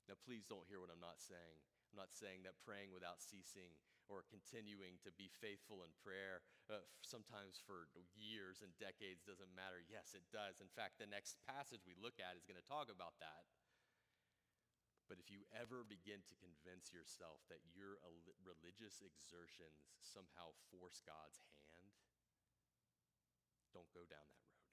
Now, 0.09 0.17
please 0.25 0.49
don't 0.49 0.65
hear 0.65 0.81
what 0.81 0.89
I'm 0.89 1.03
not 1.03 1.21
saying. 1.21 1.61
I'm 1.93 2.01
not 2.01 2.17
saying 2.17 2.49
that 2.49 2.57
praying 2.65 2.97
without 2.97 3.21
ceasing 3.21 3.77
or 4.09 4.27
continuing 4.27 4.97
to 5.05 5.13
be 5.15 5.29
faithful 5.29 5.85
in 5.85 5.93
prayer, 6.01 6.41
uh, 6.71 6.87
sometimes 7.03 7.59
for 7.59 7.91
years 8.15 8.63
and 8.63 8.71
decades, 8.79 9.27
doesn't 9.27 9.51
matter. 9.53 9.83
Yes, 9.83 10.15
it 10.15 10.23
does. 10.31 10.63
In 10.63 10.71
fact, 10.71 11.03
the 11.03 11.11
next 11.11 11.43
passage 11.43 11.83
we 11.83 11.99
look 11.99 12.23
at 12.23 12.39
is 12.39 12.47
going 12.47 12.61
to 12.61 12.65
talk 12.65 12.87
about 12.87 13.19
that. 13.19 13.51
But 15.11 15.19
if 15.19 15.27
you 15.27 15.43
ever 15.51 15.83
begin 15.83 16.23
to 16.23 16.39
convince 16.39 16.95
yourself 16.95 17.43
that 17.51 17.59
your 17.75 17.99
religious 18.47 19.03
exertions 19.03 19.99
somehow 20.07 20.55
force 20.71 21.03
God's 21.03 21.43
hand, 21.43 21.91
don't 23.75 23.91
go 23.91 24.07
down 24.07 24.23
that 24.31 24.47
road. 24.55 24.71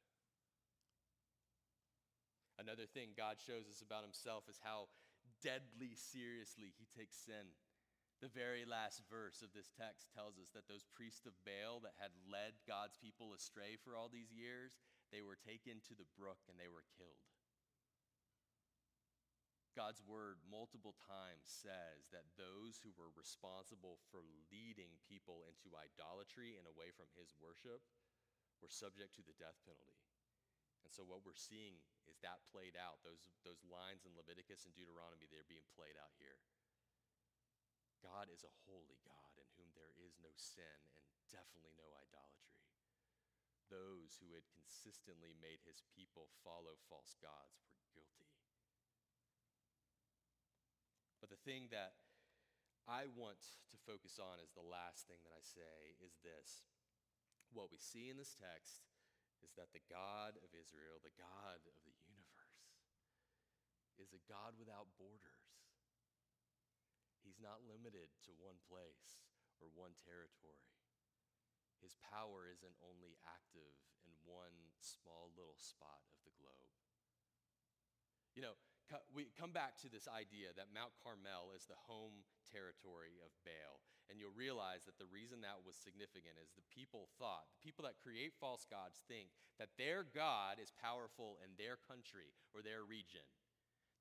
Another 2.62 2.86
thing 2.86 3.18
God 3.18 3.42
shows 3.42 3.66
us 3.66 3.82
about 3.82 4.06
himself 4.06 4.46
is 4.46 4.62
how 4.62 4.94
deadly 5.42 5.98
seriously 5.98 6.74
he 6.78 6.86
takes 6.94 7.18
sin. 7.18 7.54
The 8.18 8.34
very 8.34 8.66
last 8.66 9.06
verse 9.06 9.46
of 9.46 9.54
this 9.54 9.70
text 9.70 10.10
tells 10.10 10.42
us 10.42 10.50
that 10.58 10.66
those 10.66 10.90
priests 10.98 11.30
of 11.30 11.38
Baal 11.46 11.78
that 11.86 11.94
had 12.02 12.18
led 12.26 12.58
God's 12.66 12.98
people 12.98 13.38
astray 13.38 13.78
for 13.78 13.94
all 13.94 14.10
these 14.10 14.34
years, 14.34 14.74
they 15.14 15.22
were 15.22 15.38
taken 15.38 15.86
to 15.86 15.94
the 15.94 16.10
brook 16.18 16.42
and 16.50 16.58
they 16.58 16.72
were 16.72 16.86
killed. 16.98 17.22
God's 19.78 20.02
word 20.02 20.42
multiple 20.50 20.98
times 20.98 21.46
says 21.46 22.10
that 22.10 22.26
those 22.34 22.82
who 22.82 22.90
were 22.98 23.14
responsible 23.14 24.02
for 24.10 24.26
leading 24.50 24.98
people 25.06 25.46
into 25.46 25.78
idolatry 25.78 26.58
and 26.58 26.66
away 26.66 26.90
from 26.90 27.14
his 27.14 27.38
worship 27.38 27.86
were 28.58 28.74
subject 28.74 29.14
to 29.14 29.24
the 29.30 29.38
death 29.38 29.62
penalty. 29.62 30.02
And 30.82 30.90
so 30.90 31.06
what 31.06 31.22
we're 31.22 31.38
seeing 31.38 31.78
is 32.10 32.18
that 32.26 32.42
played 32.50 32.74
out. 32.74 32.98
Those, 33.06 33.30
those 33.46 33.62
lines 33.70 34.10
in 34.10 34.18
Leviticus 34.18 34.66
and 34.66 34.74
Deuteronomy, 34.74 35.30
they're 35.30 35.46
being 35.46 35.70
played 35.78 35.94
out 36.02 36.18
here. 36.18 36.42
God 38.04 38.30
is 38.30 38.46
a 38.46 38.58
holy 38.70 39.02
God 39.04 39.34
in 39.38 39.48
whom 39.58 39.70
there 39.74 39.94
is 39.98 40.18
no 40.22 40.32
sin 40.38 40.80
and 40.96 41.06
definitely 41.30 41.74
no 41.76 41.90
idolatry. 41.94 42.64
Those 43.68 44.16
who 44.18 44.32
had 44.32 44.48
consistently 44.48 45.36
made 45.38 45.60
his 45.66 45.84
people 45.92 46.32
follow 46.42 46.80
false 46.88 47.20
gods 47.20 47.68
were 47.76 47.84
guilty. 47.92 48.32
But 51.20 51.34
the 51.34 51.44
thing 51.44 51.68
that 51.76 52.00
I 52.88 53.12
want 53.12 53.44
to 53.68 53.78
focus 53.84 54.16
on 54.16 54.40
as 54.40 54.56
the 54.56 54.64
last 54.64 55.12
thing 55.12 55.20
that 55.28 55.36
I 55.36 55.44
say 55.44 56.00
is 56.00 56.16
this. 56.24 56.64
What 57.52 57.68
we 57.68 57.80
see 57.80 58.08
in 58.08 58.16
this 58.16 58.32
text 58.32 58.88
is 59.44 59.52
that 59.60 59.76
the 59.76 59.84
God 59.92 60.40
of 60.40 60.56
Israel, 60.56 61.04
the 61.04 61.16
God 61.20 61.60
of 61.68 61.76
the 61.84 61.96
universe, 62.08 62.64
is 64.00 64.16
a 64.16 64.24
God 64.32 64.56
without 64.56 64.88
borders. 64.96 65.67
He's 67.28 67.44
not 67.44 67.60
limited 67.68 68.08
to 68.24 68.32
one 68.40 68.56
place 68.72 69.20
or 69.60 69.68
one 69.76 70.00
territory. 70.00 70.72
His 71.84 72.00
power 72.00 72.48
isn't 72.48 72.80
only 72.80 73.20
active 73.28 73.76
in 74.08 74.16
one 74.24 74.72
small 74.80 75.36
little 75.36 75.60
spot 75.60 76.08
of 76.16 76.24
the 76.24 76.32
globe. 76.40 76.72
You 78.32 78.48
know, 78.48 78.56
we 79.12 79.28
come 79.36 79.52
back 79.52 79.76
to 79.84 79.92
this 79.92 80.08
idea 80.08 80.56
that 80.56 80.72
Mount 80.72 80.96
Carmel 81.04 81.52
is 81.52 81.68
the 81.68 81.76
home 81.92 82.24
territory 82.48 83.20
of 83.20 83.36
Baal. 83.44 83.84
And 84.08 84.16
you'll 84.16 84.32
realize 84.32 84.88
that 84.88 84.96
the 84.96 85.12
reason 85.12 85.44
that 85.44 85.68
was 85.68 85.76
significant 85.76 86.40
is 86.40 86.56
the 86.56 86.64
people 86.72 87.12
thought, 87.20 87.52
the 87.52 87.60
people 87.60 87.84
that 87.84 88.00
create 88.00 88.40
false 88.40 88.64
gods 88.64 89.04
think 89.04 89.36
that 89.60 89.76
their 89.76 90.08
God 90.08 90.64
is 90.64 90.72
powerful 90.72 91.36
in 91.44 91.60
their 91.60 91.76
country 91.76 92.32
or 92.56 92.64
their 92.64 92.88
region. 92.88 93.28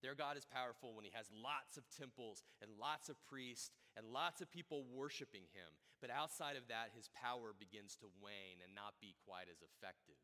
Their 0.02 0.14
God 0.14 0.36
is 0.36 0.44
powerful 0.44 0.92
when 0.92 1.04
he 1.04 1.14
has 1.16 1.26
lots 1.32 1.80
of 1.80 1.88
temples 1.88 2.44
and 2.60 2.70
lots 2.76 3.08
of 3.08 3.16
priests 3.24 3.72
and 3.96 4.12
lots 4.12 4.44
of 4.44 4.52
people 4.52 4.84
worshiping 4.92 5.48
him. 5.56 5.70
But 6.00 6.12
outside 6.12 6.60
of 6.60 6.68
that, 6.68 6.92
his 6.92 7.08
power 7.16 7.56
begins 7.56 7.96
to 8.04 8.12
wane 8.20 8.60
and 8.60 8.76
not 8.76 9.00
be 9.00 9.16
quite 9.24 9.48
as 9.48 9.64
effective. 9.64 10.20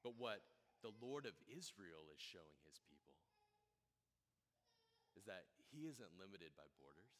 But 0.00 0.16
what 0.16 0.40
the 0.80 0.96
Lord 1.00 1.28
of 1.28 1.36
Israel 1.48 2.08
is 2.12 2.20
showing 2.20 2.60
his 2.64 2.80
people 2.88 3.16
is 5.16 5.24
that 5.24 5.48
he 5.72 5.88
isn't 5.88 6.20
limited 6.20 6.52
by 6.56 6.68
borders. 6.76 7.16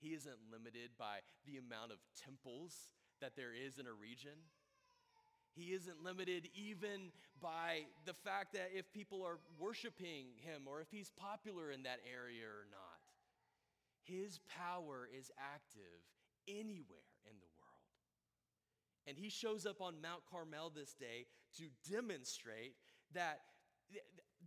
He 0.00 0.16
isn't 0.16 0.50
limited 0.50 0.96
by 0.98 1.22
the 1.44 1.60
amount 1.60 1.92
of 1.92 2.00
temples 2.16 2.96
that 3.20 3.36
there 3.36 3.54
is 3.54 3.78
in 3.78 3.86
a 3.86 3.94
region. 3.94 4.50
He 5.54 5.72
isn't 5.72 6.02
limited 6.02 6.48
even 6.54 7.12
by 7.40 7.82
the 8.04 8.14
fact 8.14 8.54
that 8.54 8.70
if 8.74 8.90
people 8.92 9.22
are 9.22 9.38
worshiping 9.58 10.26
him 10.36 10.62
or 10.66 10.80
if 10.80 10.88
he's 10.90 11.10
popular 11.10 11.70
in 11.70 11.82
that 11.82 12.00
area 12.10 12.46
or 12.46 12.66
not. 12.70 13.00
His 14.04 14.40
power 14.48 15.08
is 15.16 15.30
active 15.38 16.02
anywhere 16.48 17.12
in 17.24 17.36
the 17.38 17.46
world. 17.46 17.62
and 19.06 19.16
he 19.18 19.28
shows 19.28 19.66
up 19.66 19.80
on 19.80 20.00
Mount 20.00 20.22
Carmel 20.30 20.70
this 20.70 20.94
day 20.94 21.26
to 21.56 21.64
demonstrate 21.90 22.74
that 23.14 23.40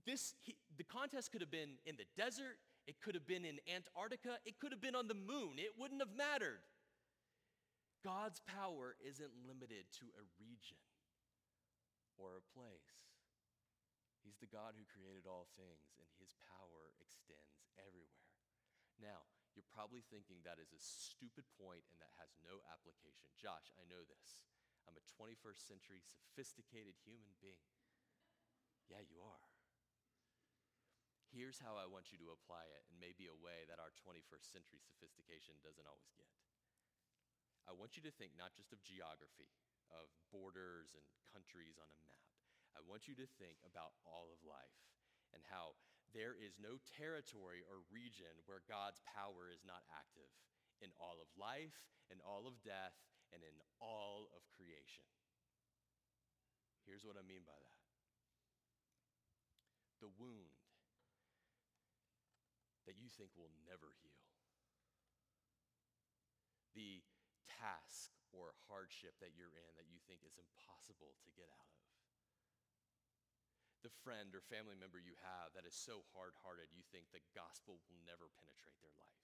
this, 0.05 0.33
he, 0.41 0.55
the 0.77 0.83
contest 0.83 1.31
could 1.31 1.41
have 1.41 1.51
been 1.51 1.77
in 1.85 1.95
the 1.97 2.05
desert, 2.15 2.57
it 2.87 3.01
could 3.01 3.15
have 3.15 3.27
been 3.27 3.45
in 3.45 3.59
Antarctica, 3.73 4.37
it 4.45 4.59
could 4.59 4.71
have 4.71 4.81
been 4.81 4.95
on 4.95 5.07
the 5.07 5.15
moon. 5.15 5.57
It 5.57 5.73
wouldn't 5.77 6.01
have 6.01 6.15
mattered. 6.15 6.59
God's 8.03 8.39
power 8.45 8.95
isn't 9.05 9.31
limited 9.47 9.85
to 9.99 10.05
a 10.05 10.23
region 10.39 10.77
or 12.15 12.35
a 12.35 12.49
place. 12.55 13.05
He's 14.25 14.41
the 14.41 14.49
God 14.49 14.73
who 14.73 14.89
created 14.89 15.29
all 15.29 15.45
things, 15.53 15.93
and 16.01 16.09
his 16.17 16.33
power 16.49 16.97
extends 16.97 17.69
everywhere. 17.77 18.33
Now, 18.97 19.27
you're 19.53 19.67
probably 19.71 20.03
thinking 20.07 20.43
that 20.43 20.59
is 20.59 20.75
a 20.75 20.81
stupid 20.81 21.47
point 21.55 21.87
and 21.91 21.99
that 22.03 22.11
has 22.19 22.35
no 22.43 22.59
application. 22.67 23.31
Josh, 23.39 23.71
I 23.79 23.87
know 23.87 24.03
this. 24.03 24.43
I'm 24.83 24.99
a 24.99 25.07
21st 25.15 25.61
century 25.63 26.03
sophisticated 26.03 26.99
human 27.05 27.35
being. 27.39 27.69
Yeah, 28.91 29.01
you 29.01 29.23
are. 29.23 29.47
Here's 31.31 31.59
how 31.59 31.75
I 31.75 31.89
want 31.89 32.15
you 32.15 32.19
to 32.23 32.31
apply 32.31 32.67
it 32.71 32.83
in 32.87 33.01
maybe 33.01 33.27
a 33.27 33.35
way 33.35 33.67
that 33.67 33.81
our 33.81 33.91
21st 33.95 34.45
century 34.55 34.79
sophistication 34.79 35.59
doesn't 35.59 35.89
always 35.89 36.11
get. 36.15 36.31
I 37.65 37.73
want 37.73 37.97
you 37.97 38.03
to 38.05 38.13
think 38.13 38.37
not 38.37 38.53
just 38.53 38.71
of 38.71 38.79
geography, 38.85 39.51
of 39.91 40.09
borders 40.33 40.93
and 40.93 41.05
countries 41.33 41.77
on 41.77 41.87
a 41.87 41.99
map. 42.05 42.25
I 42.75 42.83
want 42.83 43.07
you 43.07 43.15
to 43.17 43.27
think 43.39 43.61
about 43.63 43.95
all 44.03 44.31
of 44.33 44.43
life 44.43 44.79
and 45.31 45.41
how 45.47 45.79
there 46.15 46.35
is 46.37 46.55
no 46.59 46.79
territory 46.85 47.63
or 47.67 47.83
region 47.91 48.31
where 48.47 48.63
God's 48.67 49.03
power 49.03 49.51
is 49.51 49.67
not 49.67 49.83
active 49.91 50.31
in 50.79 50.91
all 50.99 51.19
of 51.19 51.27
life, 51.35 51.75
in 52.07 52.19
all 52.23 52.47
of 52.47 52.59
death, 52.63 52.95
and 53.33 53.41
in 53.41 53.57
all 53.83 54.31
of 54.31 54.47
creation. 54.53 55.07
Here's 56.85 57.03
what 57.03 57.17
I 57.17 57.25
mean 57.25 57.43
by 57.43 57.57
that 57.57 57.81
the 60.03 60.11
wound 60.19 60.59
that 62.85 62.99
you 62.99 63.09
think 63.09 63.33
will 63.33 63.49
never 63.65 63.95
heal, 64.03 64.21
the 66.75 67.01
task 67.47 68.13
or 68.35 68.51
hardship 68.67 69.15
that 69.23 69.31
you're 69.33 69.55
in 69.55 69.71
that 69.79 69.87
you 69.87 70.03
think 70.03 70.21
is 70.27 70.35
impossible 70.35 71.15
to 71.23 71.31
get 71.33 71.47
out 71.47 71.71
of 71.71 71.85
the 73.85 73.93
friend 74.01 74.33
or 74.33 74.41
family 74.49 74.73
member 74.73 74.97
you 74.97 75.13
have 75.21 75.53
that 75.53 75.61
is 75.61 75.77
so 75.77 76.01
hard 76.17 76.33
hearted 76.41 76.73
you 76.73 76.81
think 76.89 77.05
the 77.13 77.21
gospel 77.37 77.77
will 77.85 78.01
never 78.01 78.25
penetrate 78.33 78.81
their 78.81 78.97
life. 78.97 79.21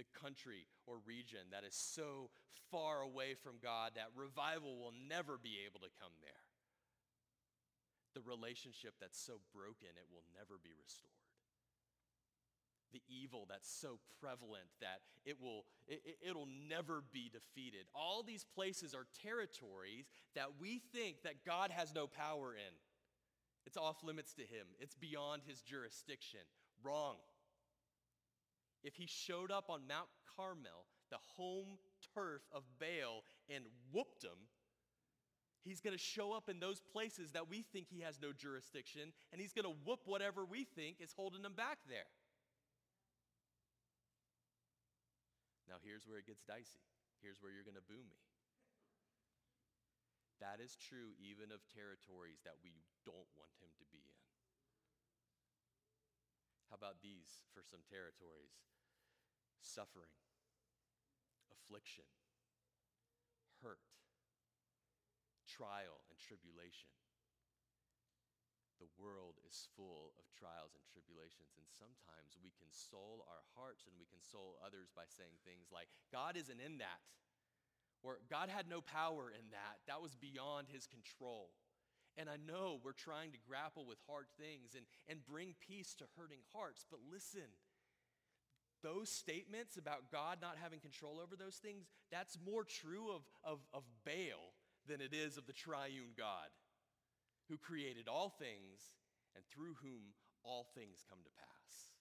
The 0.00 0.08
country 0.16 0.64
or 0.88 0.96
region 1.04 1.52
that 1.52 1.60
is 1.60 1.76
so 1.76 2.32
far 2.72 3.04
away 3.04 3.36
from 3.36 3.60
God 3.60 4.00
that 4.00 4.16
revival 4.16 4.80
will 4.80 4.96
never 4.96 5.36
be 5.36 5.60
able 5.68 5.84
to 5.84 5.92
come 6.00 6.16
there. 6.24 6.48
The 8.16 8.24
relationship 8.24 8.96
that's 8.96 9.20
so 9.20 9.44
broken 9.52 9.92
it 9.92 10.08
will 10.08 10.24
never 10.32 10.56
be 10.56 10.72
restored 10.72 11.31
the 12.92 13.02
evil 13.08 13.46
that's 13.48 13.70
so 13.70 13.98
prevalent 14.20 14.68
that 14.80 15.00
it 15.24 15.40
will 15.40 15.64
it, 15.88 16.00
it'll 16.26 16.48
never 16.68 17.02
be 17.12 17.30
defeated 17.32 17.86
all 17.94 18.22
these 18.22 18.44
places 18.54 18.94
are 18.94 19.06
territories 19.22 20.06
that 20.34 20.48
we 20.60 20.80
think 20.92 21.22
that 21.22 21.44
god 21.46 21.70
has 21.70 21.94
no 21.94 22.06
power 22.06 22.54
in 22.54 22.74
it's 23.66 23.76
off 23.76 24.02
limits 24.02 24.34
to 24.34 24.42
him, 24.42 24.66
it's 24.80 24.94
beyond 24.94 25.42
his 25.46 25.60
jurisdiction. 25.62 26.40
Wrong. 26.82 27.16
If 28.82 28.96
he 28.96 29.06
showed 29.06 29.50
up 29.50 29.70
on 29.70 29.86
Mount 29.86 30.08
Carmel, 30.36 30.86
the 31.10 31.18
home 31.36 31.78
turf 32.14 32.42
of 32.52 32.62
Baal, 32.80 33.22
and 33.48 33.64
whooped 33.92 34.24
him, 34.24 34.48
he's 35.62 35.80
going 35.80 35.96
to 35.96 36.02
show 36.02 36.32
up 36.32 36.48
in 36.48 36.58
those 36.58 36.80
places 36.80 37.30
that 37.32 37.48
we 37.48 37.62
think 37.72 37.86
he 37.88 38.00
has 38.00 38.18
no 38.20 38.32
jurisdiction, 38.32 39.12
and 39.30 39.40
he's 39.40 39.52
going 39.52 39.66
to 39.66 39.76
whoop 39.84 40.00
whatever 40.06 40.44
we 40.44 40.64
think 40.64 40.96
is 41.00 41.12
holding 41.16 41.44
him 41.44 41.54
back 41.54 41.78
there. 41.88 42.10
Now, 45.70 45.78
here's 45.82 46.06
where 46.06 46.18
it 46.18 46.26
gets 46.26 46.42
dicey. 46.42 46.84
Here's 47.22 47.38
where 47.38 47.54
you're 47.54 47.66
going 47.66 47.78
to 47.78 47.86
boo 47.86 48.02
me. 48.02 48.18
That 50.42 50.58
is 50.58 50.74
true 50.74 51.14
even 51.22 51.54
of 51.54 51.62
territories 51.70 52.42
that 52.42 52.58
we 52.66 52.82
don't 53.06 53.30
want 53.38 53.54
him 53.62 53.70
to 53.78 53.86
be 53.94 54.02
in. 54.02 54.22
How 56.66 56.74
about 56.74 56.98
these 56.98 57.46
for 57.54 57.62
some 57.62 57.86
territories? 57.86 58.58
Suffering, 59.62 60.10
affliction, 61.54 62.10
hurt, 63.62 63.86
trial, 65.46 66.02
and 66.10 66.18
tribulation. 66.18 66.90
The 68.82 68.90
world 68.98 69.38
is 69.46 69.70
full 69.78 70.10
of 70.18 70.26
trials 70.34 70.74
and 70.74 70.82
tribulations, 70.90 71.54
and 71.54 71.70
sometimes 71.70 72.34
we 72.42 72.50
console 72.58 73.22
our 73.30 73.46
hearts 73.54 73.86
and 73.86 73.94
we 73.94 74.10
console 74.10 74.58
others 74.58 74.90
by 74.90 75.06
saying 75.06 75.38
things 75.46 75.70
like, 75.70 75.86
God 76.10 76.34
isn't 76.34 76.58
in 76.58 76.82
that 76.82 76.98
or 78.02 78.18
God 78.28 78.50
had 78.50 78.68
no 78.68 78.80
power 78.82 79.30
in 79.30 79.54
that. 79.54 79.78
That 79.86 80.02
was 80.02 80.18
beyond 80.18 80.66
his 80.66 80.86
control. 80.86 81.50
And 82.18 82.28
I 82.28 82.36
know 82.36 82.80
we're 82.82 82.92
trying 82.92 83.32
to 83.32 83.38
grapple 83.46 83.86
with 83.86 83.98
hard 84.10 84.26
things 84.36 84.74
and, 84.74 84.84
and 85.08 85.24
bring 85.24 85.54
peace 85.62 85.94
to 86.02 86.04
hurting 86.18 86.42
hearts, 86.52 86.84
but 86.90 87.00
listen, 87.10 87.48
those 88.82 89.08
statements 89.08 89.78
about 89.78 90.10
God 90.10 90.38
not 90.42 90.58
having 90.60 90.80
control 90.80 91.22
over 91.22 91.36
those 91.36 91.56
things, 91.56 91.86
that's 92.10 92.36
more 92.44 92.64
true 92.64 93.14
of, 93.14 93.22
of, 93.44 93.60
of 93.72 93.84
Baal 94.04 94.58
than 94.88 95.00
it 95.00 95.14
is 95.14 95.38
of 95.38 95.46
the 95.46 95.54
triune 95.54 96.12
God 96.18 96.50
who 97.48 97.58
created 97.58 98.06
all 98.06 98.30
things 98.30 98.94
and 99.34 99.42
through 99.48 99.78
whom 99.80 100.14
all 100.42 100.68
things 100.74 101.06
come 101.06 101.22
to 101.22 101.38
pass. 101.38 101.92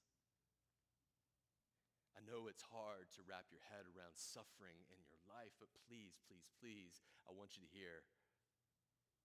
I 2.18 2.22
know 2.28 2.46
it's 2.46 2.66
hard 2.70 3.10
to 3.18 3.26
wrap 3.26 3.50
your 3.50 3.64
head 3.74 3.90
around 3.90 4.14
suffering 4.14 4.78
in 4.94 5.02
your 5.10 5.22
life, 5.26 5.58
but 5.58 5.74
please, 5.90 6.22
please, 6.30 6.46
please, 6.62 7.02
I 7.26 7.34
want 7.34 7.58
you 7.58 7.66
to 7.66 7.74
hear 7.74 8.06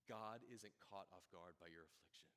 God 0.06 0.46
isn't 0.46 0.80
caught 0.80 1.10
off 1.10 1.26
guard 1.34 1.58
by 1.58 1.68
your 1.68 1.84
affliction. 1.84 2.30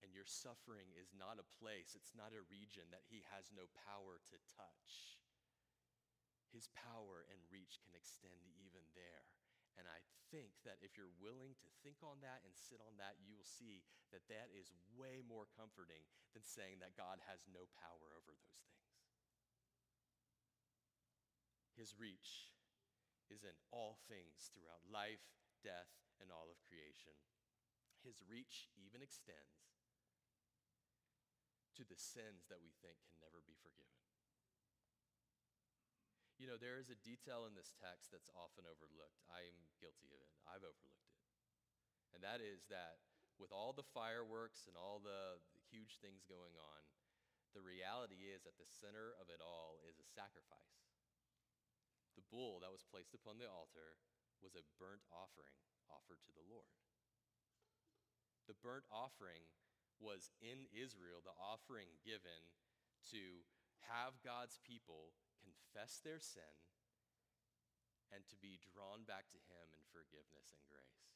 And 0.00 0.10
your 0.14 0.26
suffering 0.26 0.88
is 0.96 1.12
not 1.12 1.38
a 1.38 1.52
place, 1.58 1.94
it's 1.94 2.16
not 2.16 2.34
a 2.34 2.48
region 2.48 2.88
that 2.90 3.06
He 3.06 3.22
has 3.28 3.52
no 3.52 3.68
power 3.86 4.18
to 4.18 4.36
touch. 4.50 5.20
His 6.48 6.70
power 6.72 7.28
and 7.28 7.38
reach 7.52 7.78
can 7.84 7.92
extend 7.92 8.50
even 8.56 8.82
there. 8.96 9.37
And 9.78 9.86
I 9.86 10.02
think 10.34 10.58
that 10.66 10.82
if 10.82 10.98
you're 10.98 11.14
willing 11.22 11.54
to 11.62 11.70
think 11.86 12.02
on 12.02 12.18
that 12.26 12.42
and 12.42 12.52
sit 12.52 12.82
on 12.82 12.98
that, 12.98 13.22
you 13.22 13.38
will 13.38 13.46
see 13.46 13.86
that 14.10 14.26
that 14.26 14.50
is 14.50 14.74
way 14.98 15.22
more 15.22 15.46
comforting 15.54 16.02
than 16.34 16.42
saying 16.42 16.82
that 16.82 16.98
God 16.98 17.22
has 17.30 17.46
no 17.46 17.70
power 17.78 18.10
over 18.18 18.34
those 18.34 18.58
things. 18.58 18.82
His 21.78 21.94
reach 21.94 22.50
is 23.30 23.46
in 23.46 23.54
all 23.70 24.02
things 24.10 24.50
throughout 24.50 24.82
life, 24.90 25.22
death, 25.62 25.94
and 26.18 26.34
all 26.34 26.50
of 26.50 26.58
creation. 26.66 27.14
His 28.02 28.26
reach 28.26 28.66
even 28.74 28.98
extends 28.98 29.78
to 31.78 31.86
the 31.86 31.94
sins 31.94 32.50
that 32.50 32.58
we 32.58 32.74
think 32.82 32.98
can 33.06 33.22
never 33.22 33.38
be 33.46 33.54
forgiven. 33.62 34.07
You 36.38 36.46
know, 36.46 36.54
there 36.54 36.78
is 36.78 36.86
a 36.86 37.02
detail 37.02 37.50
in 37.50 37.58
this 37.58 37.74
text 37.82 38.14
that's 38.14 38.30
often 38.30 38.62
overlooked. 38.62 39.18
I'm 39.26 39.58
guilty 39.82 40.14
of 40.14 40.22
it. 40.22 40.30
I've 40.46 40.62
overlooked 40.62 41.10
it. 41.10 41.26
And 42.14 42.22
that 42.22 42.38
is 42.38 42.70
that 42.70 43.02
with 43.42 43.50
all 43.50 43.74
the 43.74 43.86
fireworks 43.90 44.70
and 44.70 44.78
all 44.78 45.02
the, 45.02 45.42
the 45.50 45.62
huge 45.66 45.98
things 45.98 46.22
going 46.30 46.54
on, 46.54 46.80
the 47.58 47.62
reality 47.62 48.30
is 48.30 48.46
at 48.46 48.54
the 48.54 48.70
center 48.70 49.18
of 49.18 49.34
it 49.34 49.42
all 49.42 49.82
is 49.82 49.98
a 49.98 50.06
sacrifice. 50.06 50.78
The 52.14 52.26
bull 52.30 52.62
that 52.62 52.70
was 52.70 52.86
placed 52.86 53.18
upon 53.18 53.42
the 53.42 53.50
altar 53.50 53.98
was 54.38 54.54
a 54.54 54.66
burnt 54.78 55.02
offering 55.10 55.58
offered 55.90 56.22
to 56.22 56.34
the 56.34 56.46
Lord. 56.46 56.70
The 58.46 58.58
burnt 58.62 58.86
offering 58.94 59.50
was 59.98 60.30
in 60.38 60.70
Israel, 60.70 61.18
the 61.18 61.34
offering 61.34 61.98
given 62.06 62.54
to 63.10 63.42
have 63.90 64.22
God's 64.22 64.62
people 64.62 65.18
confess 65.42 66.02
their 66.02 66.18
sin, 66.20 66.54
and 68.10 68.24
to 68.28 68.36
be 68.40 68.58
drawn 68.62 69.04
back 69.04 69.28
to 69.32 69.40
Him 69.50 69.66
in 69.76 69.84
forgiveness 69.92 70.56
and 70.56 70.64
grace. 70.66 71.12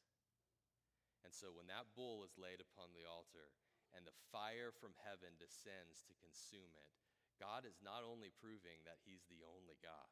And 1.23 1.31
so 1.31 1.55
when 1.55 1.71
that 1.71 1.95
bull 1.95 2.21
is 2.27 2.35
laid 2.35 2.59
upon 2.59 2.91
the 2.91 3.07
altar 3.07 3.55
and 3.95 4.03
the 4.03 4.21
fire 4.29 4.75
from 4.75 4.93
heaven 5.07 5.39
descends 5.39 6.03
to 6.05 6.19
consume 6.19 6.75
it, 6.75 6.91
God 7.39 7.65
is 7.65 7.81
not 7.81 8.05
only 8.05 8.29
proving 8.29 8.83
that 8.83 9.01
He's 9.01 9.25
the 9.31 9.41
only 9.47 9.79
God, 9.79 10.11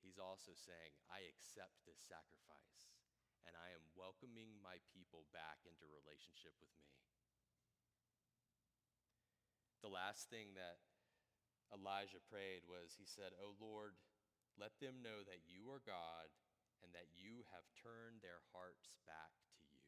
He's 0.00 0.20
also 0.20 0.52
saying, 0.52 0.92
I 1.08 1.24
accept 1.28 1.84
this 1.84 2.00
sacrifice 2.00 2.92
and 3.44 3.56
I 3.56 3.72
am 3.76 3.84
welcoming 3.92 4.56
my 4.64 4.80
people 4.92 5.28
back 5.32 5.64
into 5.68 5.84
relationship 5.88 6.56
with 6.60 6.72
me. 6.80 6.88
The 9.84 9.92
last 9.92 10.32
thing 10.32 10.56
that 10.56 10.80
Elijah 11.72 12.20
prayed 12.28 12.66
was 12.68 12.96
he 12.98 13.08
said, 13.08 13.32
Oh 13.40 13.56
Lord, 13.56 13.96
let 14.60 14.76
them 14.78 15.02
know 15.02 15.24
that 15.26 15.46
you 15.48 15.70
are 15.72 15.82
God 15.82 16.30
and 16.84 16.92
that 16.92 17.10
you 17.16 17.46
have 17.54 17.64
turned 17.80 18.20
their 18.20 18.44
hearts 18.52 19.00
back 19.08 19.32
to 19.48 19.56
you. 19.72 19.80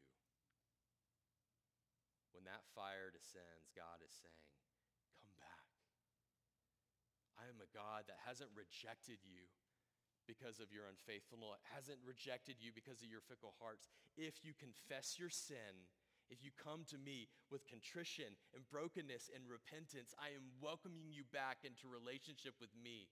When 2.33 2.49
that 2.49 2.64
fire 2.72 3.12
descends, 3.12 3.72
God 3.77 4.01
is 4.01 4.12
saying, 4.12 4.53
Come 5.20 5.37
back. 5.37 5.68
I 7.37 7.49
am 7.53 7.61
a 7.61 7.70
God 7.72 8.09
that 8.09 8.24
hasn't 8.24 8.53
rejected 8.57 9.20
you 9.24 9.49
because 10.27 10.59
of 10.59 10.74
your 10.74 10.91
unfaithfulness, 10.91 11.62
hasn't 11.70 12.03
rejected 12.03 12.59
you 12.59 12.74
because 12.74 13.01
of 13.01 13.09
your 13.09 13.22
fickle 13.22 13.55
hearts. 13.62 13.87
If 14.18 14.43
you 14.43 14.59
confess 14.59 15.16
your 15.22 15.31
sin, 15.31 15.87
if 16.31 16.43
you 16.43 16.51
come 16.55 16.85
to 16.91 16.99
me 16.99 17.29
with 17.51 17.66
contrition 17.66 18.37
and 18.55 18.68
brokenness 18.68 19.31
and 19.35 19.45
repentance, 19.47 20.14
I 20.18 20.35
am 20.35 20.55
welcoming 20.61 21.12
you 21.12 21.22
back 21.33 21.64
into 21.64 21.87
relationship 21.87 22.55
with 22.61 22.70
me. 22.74 23.09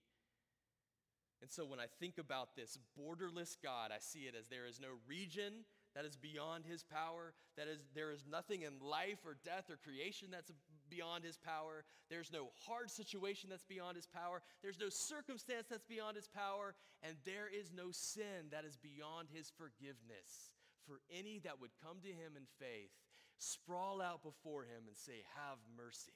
And 1.41 1.51
so 1.51 1.65
when 1.65 1.79
I 1.79 1.87
think 1.99 2.17
about 2.17 2.55
this 2.55 2.79
borderless 2.97 3.55
God, 3.61 3.91
I 3.91 3.99
see 3.99 4.27
it 4.27 4.35
as 4.39 4.47
there 4.47 4.65
is 4.65 4.79
no 4.79 4.99
region 5.07 5.65
that 5.93 6.05
is 6.05 6.15
beyond 6.15 6.65
his 6.65 6.83
power, 6.83 7.33
that 7.57 7.67
is 7.67 7.79
there 7.93 8.11
is 8.11 8.25
nothing 8.29 8.63
in 8.63 8.79
life 8.79 9.19
or 9.25 9.37
death 9.43 9.69
or 9.69 9.77
creation 9.77 10.29
that's 10.31 10.51
beyond 10.89 11.23
his 11.23 11.37
power. 11.37 11.85
There's 12.09 12.31
no 12.31 12.49
hard 12.67 12.91
situation 12.91 13.49
that's 13.49 13.63
beyond 13.63 13.95
his 13.95 14.07
power. 14.07 14.41
There's 14.61 14.79
no 14.79 14.89
circumstance 14.89 15.67
that's 15.69 15.85
beyond 15.85 16.15
his 16.15 16.27
power, 16.27 16.75
and 17.01 17.15
there 17.25 17.47
is 17.47 17.71
no 17.71 17.91
sin 17.91 18.51
that 18.51 18.65
is 18.65 18.75
beyond 18.75 19.29
his 19.31 19.51
forgiveness 19.55 20.51
for 20.85 21.01
any 21.09 21.39
that 21.39 21.59
would 21.59 21.71
come 21.81 21.97
to 22.01 22.13
him 22.13 22.37
in 22.37 22.45
faith, 22.59 22.93
sprawl 23.37 24.01
out 24.01 24.23
before 24.23 24.63
him 24.63 24.87
and 24.87 24.97
say, 24.97 25.23
Have 25.35 25.59
mercy. 25.75 26.15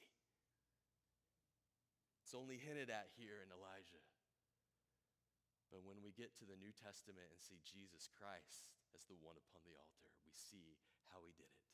It's 2.22 2.36
only 2.36 2.62
hinted 2.62 2.88
at 2.88 3.10
here 3.18 3.42
in 3.42 3.50
Elijah. 3.50 4.04
But 5.70 5.86
when 5.86 6.02
we 6.02 6.14
get 6.14 6.34
to 6.38 6.46
the 6.46 6.58
New 6.58 6.74
Testament 6.74 7.30
and 7.30 7.38
see 7.38 7.62
Jesus 7.62 8.10
Christ 8.10 8.66
as 8.90 9.06
the 9.06 9.18
one 9.18 9.38
upon 9.38 9.62
the 9.62 9.78
altar, 9.78 10.10
we 10.26 10.34
see 10.34 10.78
how 11.14 11.22
he 11.22 11.34
did 11.34 11.46
it 11.46 11.66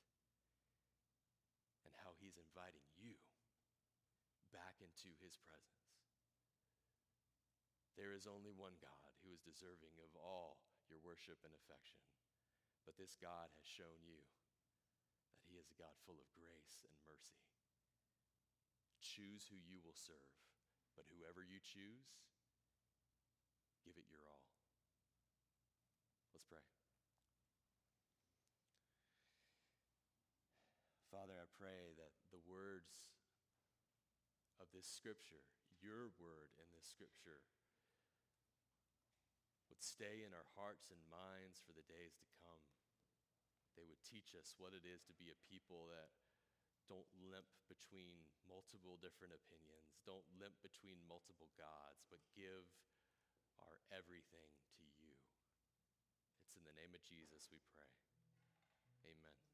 and 1.89 1.93
how 2.05 2.13
he's 2.21 2.37
inviting 2.37 2.85
you 2.97 3.17
back 4.53 4.81
into 4.85 5.13
his 5.21 5.41
presence. 5.41 5.97
There 7.97 8.13
is 8.13 8.29
only 8.29 8.53
one 8.53 8.77
God 8.81 9.13
who 9.25 9.33
is 9.33 9.41
deserving 9.41 9.97
of 10.05 10.13
all 10.21 10.61
your 10.93 11.01
worship 11.01 11.41
and 11.41 11.57
affection. 11.57 12.01
But 12.85 13.01
this 13.01 13.17
God 13.17 13.49
has 13.57 13.67
shown 13.67 14.05
you 14.05 14.21
He 15.57 15.65
is 15.65 15.73
a 15.73 15.81
God 15.81 15.97
full 16.05 16.21
of 16.21 16.29
grace 16.37 16.85
and 16.85 16.93
mercy. 17.09 17.41
Choose 19.01 19.49
who 19.49 19.57
you 19.57 19.81
will 19.81 19.97
serve, 19.97 20.37
but 20.93 21.09
whoever 21.09 21.41
you 21.41 21.65
choose, 21.65 22.13
give 23.81 23.97
it 23.97 24.05
your 24.13 24.21
all. 24.29 24.45
Let's 26.37 26.45
pray. 26.45 26.61
Father, 31.09 31.41
I 31.41 31.49
pray 31.57 31.97
that 31.97 32.13
the 32.29 32.45
words 32.45 33.17
of 34.61 34.69
this 34.77 34.85
scripture, 34.85 35.49
your 35.81 36.13
word 36.21 36.53
in 36.61 36.69
this 36.77 36.85
scripture, 36.85 37.41
would 39.73 39.81
stay 39.81 40.21
in 40.21 40.37
our 40.37 40.53
hearts 40.53 40.93
and 40.93 41.01
minds 41.09 41.65
for 41.65 41.73
the 41.73 41.89
days 41.89 42.21
to 42.21 42.29
come. 42.45 42.76
They 43.77 43.85
would 43.85 44.01
teach 44.03 44.33
us 44.33 44.57
what 44.57 44.73
it 44.73 44.89
is 44.89 45.05
to 45.07 45.15
be 45.15 45.29
a 45.29 45.45
people 45.45 45.87
that 45.93 46.09
don't 46.89 47.09
limp 47.19 47.51
between 47.69 48.27
multiple 48.49 48.97
different 48.99 49.35
opinions, 49.35 50.01
don't 50.07 50.27
limp 50.39 50.57
between 50.63 51.03
multiple 51.05 51.51
gods, 51.59 52.03
but 52.09 52.23
give 52.33 52.67
our 53.61 53.77
everything 53.93 54.51
to 54.81 54.85
you. 54.99 55.15
It's 56.47 56.57
in 56.57 56.65
the 56.65 56.77
name 56.79 56.95
of 56.95 57.03
Jesus 57.05 57.51
we 57.51 57.61
pray. 57.75 57.91
Amen. 59.05 59.46